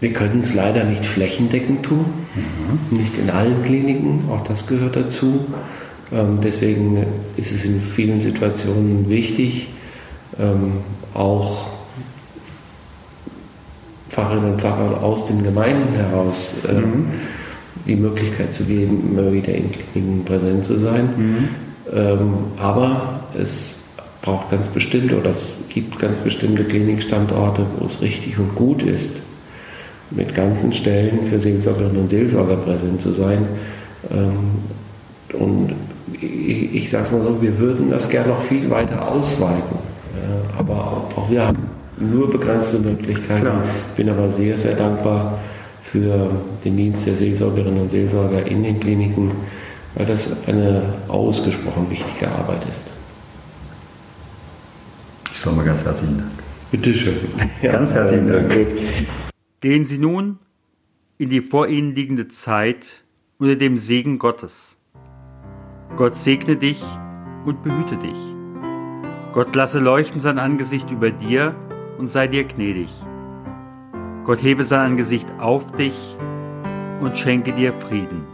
Wir 0.00 0.12
können 0.12 0.40
es 0.40 0.54
leider 0.54 0.84
nicht 0.84 1.04
flächendeckend 1.04 1.82
tun, 1.82 2.04
mhm. 2.34 2.98
nicht 2.98 3.18
in 3.18 3.30
allen 3.30 3.64
Kliniken, 3.64 4.24
auch 4.30 4.44
das 4.44 4.66
gehört 4.66 4.94
dazu. 4.94 5.46
Ähm, 6.12 6.38
deswegen 6.42 7.04
ist 7.36 7.50
es 7.50 7.64
in 7.64 7.80
vielen 7.80 8.20
Situationen 8.20 9.08
wichtig, 9.10 9.68
ähm, 10.38 10.72
auch 11.14 11.66
Pfarrerinnen 14.08 14.52
und 14.52 14.60
Pfarrer 14.60 15.02
aus 15.02 15.26
den 15.26 15.42
Gemeinden 15.42 15.94
heraus 15.94 16.54
ähm, 16.68 16.76
mhm. 16.76 17.06
die 17.86 17.96
Möglichkeit 17.96 18.54
zu 18.54 18.64
geben, 18.64 19.16
immer 19.16 19.32
wieder 19.32 19.52
in 19.52 19.72
Kliniken 19.72 20.24
präsent 20.24 20.64
zu 20.64 20.78
sein. 20.78 21.08
Mhm. 21.16 21.48
Aber 22.58 23.20
es 23.40 23.77
braucht 24.28 24.50
ganz 24.50 24.68
bestimmt 24.68 25.12
oder 25.14 25.30
es 25.30 25.60
gibt 25.72 25.98
ganz 25.98 26.20
bestimmte 26.20 26.64
Klinikstandorte, 26.64 27.64
wo 27.78 27.86
es 27.86 28.02
richtig 28.02 28.38
und 28.38 28.54
gut 28.54 28.82
ist, 28.82 29.22
mit 30.10 30.34
ganzen 30.34 30.74
Stellen 30.74 31.26
für 31.26 31.40
Seelsorgerinnen 31.40 32.02
und 32.02 32.10
Seelsorger 32.10 32.56
präsent 32.56 33.00
zu 33.00 33.12
sein. 33.12 33.46
Ähm, 34.10 35.38
und 35.38 35.74
ich, 36.20 36.74
ich 36.74 36.90
sage 36.90 37.06
es 37.06 37.12
mal 37.12 37.22
so, 37.22 37.40
wir 37.40 37.58
würden 37.58 37.90
das 37.90 38.10
gerne 38.10 38.28
noch 38.28 38.42
viel 38.42 38.68
weiter 38.68 39.10
ausweiten. 39.10 39.78
Aber 40.58 41.06
auch 41.14 41.30
wir 41.30 41.46
haben 41.46 41.70
nur 41.98 42.30
begrenzte 42.30 42.78
Möglichkeiten. 42.78 43.42
Klar. 43.42 43.62
Ich 43.90 43.96
bin 43.96 44.10
aber 44.10 44.30
sehr, 44.32 44.58
sehr 44.58 44.74
dankbar 44.74 45.38
für 45.82 46.30
den 46.64 46.76
Dienst 46.76 47.06
der 47.06 47.14
Seelsorgerinnen 47.14 47.80
und 47.80 47.90
Seelsorger 47.90 48.46
in 48.46 48.62
den 48.62 48.78
Kliniken, 48.78 49.30
weil 49.94 50.06
das 50.06 50.28
eine 50.46 50.82
ausgesprochen 51.08 51.86
wichtige 51.88 52.28
Arbeit 52.30 52.62
ist. 52.68 52.97
Ich 55.38 55.44
sage 55.44 55.54
mal 55.54 55.64
ganz 55.64 55.84
herzlichen 55.84 56.18
Dank. 56.18 56.30
Bitte 56.72 56.92
schön. 56.92 57.16
Ganz 57.62 57.92
herzlichen 57.92 58.26
Dank. 58.26 58.52
Gehen 59.60 59.84
Sie 59.84 59.98
nun 59.98 60.40
in 61.16 61.28
die 61.28 61.42
vor 61.42 61.68
Ihnen 61.68 61.94
liegende 61.94 62.26
Zeit 62.26 63.04
unter 63.38 63.54
dem 63.54 63.76
Segen 63.76 64.18
Gottes. 64.18 64.76
Gott 65.94 66.16
segne 66.16 66.56
dich 66.56 66.82
und 67.46 67.62
behüte 67.62 67.96
dich. 67.98 68.16
Gott 69.32 69.54
lasse 69.54 69.78
leuchten 69.78 70.20
sein 70.20 70.40
Angesicht 70.40 70.90
über 70.90 71.12
dir 71.12 71.54
und 71.98 72.10
sei 72.10 72.26
dir 72.26 72.42
gnädig. 72.42 72.90
Gott 74.24 74.42
hebe 74.42 74.64
sein 74.64 74.80
Angesicht 74.80 75.28
auf 75.38 75.70
dich 75.70 75.94
und 77.00 77.16
schenke 77.16 77.52
dir 77.52 77.72
Frieden. 77.74 78.26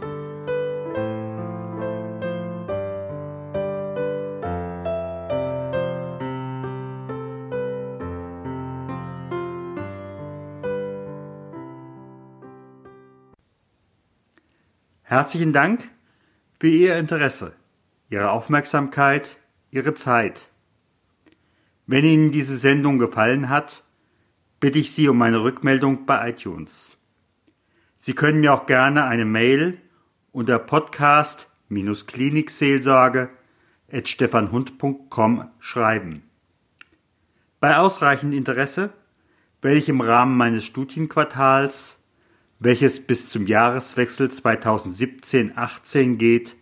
Herzlichen 15.15 15.53
Dank 15.53 15.87
für 16.59 16.67
Ihr 16.67 16.97
Interesse, 16.97 17.53
Ihre 18.09 18.31
Aufmerksamkeit, 18.31 19.37
Ihre 19.71 19.93
Zeit. 19.93 20.49
Wenn 21.87 22.03
Ihnen 22.03 22.31
diese 22.31 22.57
Sendung 22.57 22.99
gefallen 22.99 23.47
hat, 23.47 23.85
bitte 24.59 24.77
ich 24.77 24.91
Sie 24.91 25.07
um 25.07 25.21
eine 25.21 25.41
Rückmeldung 25.41 26.05
bei 26.05 26.31
iTunes. 26.31 26.91
Sie 27.95 28.11
können 28.11 28.41
mir 28.41 28.53
auch 28.53 28.65
gerne 28.65 29.05
eine 29.05 29.23
Mail 29.23 29.79
unter 30.33 30.59
podcast-klinikseelsorge 30.59 33.29
at 33.89 34.09
stefanhund.com 34.09 35.49
schreiben. 35.59 36.23
Bei 37.61 37.77
ausreichend 37.77 38.33
Interesse 38.33 38.89
werde 39.61 39.77
ich 39.77 39.87
im 39.87 40.01
Rahmen 40.01 40.35
meines 40.35 40.65
Studienquartals, 40.65 41.99
welches 42.59 43.05
bis 43.05 43.29
zum 43.29 43.47
Jahreswechsel 43.47 44.29
2017-18 44.29 46.15
geht, 46.15 46.55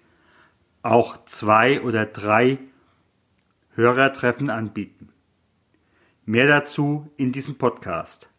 auch 0.82 1.26
zwei 1.26 1.82
oder 1.82 2.06
drei 2.06 2.58
Hörertreffen 3.76 4.50
anbieten. 4.50 5.10
Mehr 6.26 6.48
dazu 6.48 7.12
in 7.18 7.32
diesem 7.32 7.56
Podcast. 7.56 8.30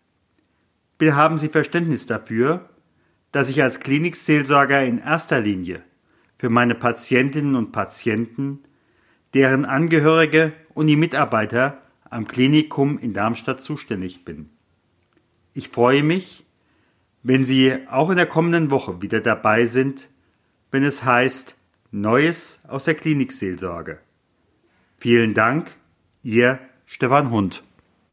Bitte 0.99 1.17
haben 1.17 1.39
Sie 1.39 1.49
Verständnis 1.49 2.07
dafür, 2.07 2.69
dass 3.33 3.51
ich 3.51 3.63
als 3.63 3.81
Klinikseelsorger 3.81 4.85
in 4.85 4.99
erster 4.99 5.41
Linie 5.41 5.83
für 6.39 6.51
meine 6.51 6.75
Patientinnen 6.75 7.57
und 7.57 7.73
Patienten, 7.73 8.61
deren 9.33 9.65
Angehörige 9.65 10.53
und 10.73 10.87
die 10.87 10.97
Mitarbeiter 10.97 11.83
am 12.09 12.27
Klinikum 12.27 12.99
in 12.99 13.13
Darmstadt 13.13 13.65
zuständig 13.65 14.25
bin. 14.25 14.51
Ich 15.53 15.69
freue 15.69 16.03
mich, 16.03 16.44
wenn 17.25 17.45
Sie 17.45 17.75
auch 17.91 18.11
in 18.11 18.17
der 18.17 18.27
kommenden 18.27 18.71
Woche 18.71 19.03
wieder 19.03 19.21
dabei 19.21 19.67
sind, 19.67 20.09
wenn 20.71 20.85
es 20.85 21.05
heißt 21.05 21.57
Neues 21.91 22.61
aus 22.69 22.85
der 22.85 22.95
Klinikseelsorge. 22.95 23.99
Vielen 24.99 25.35
Dank, 25.35 25.73
Ihr 26.23 26.61
Stefan 26.87 27.31
Hund. 27.31 27.65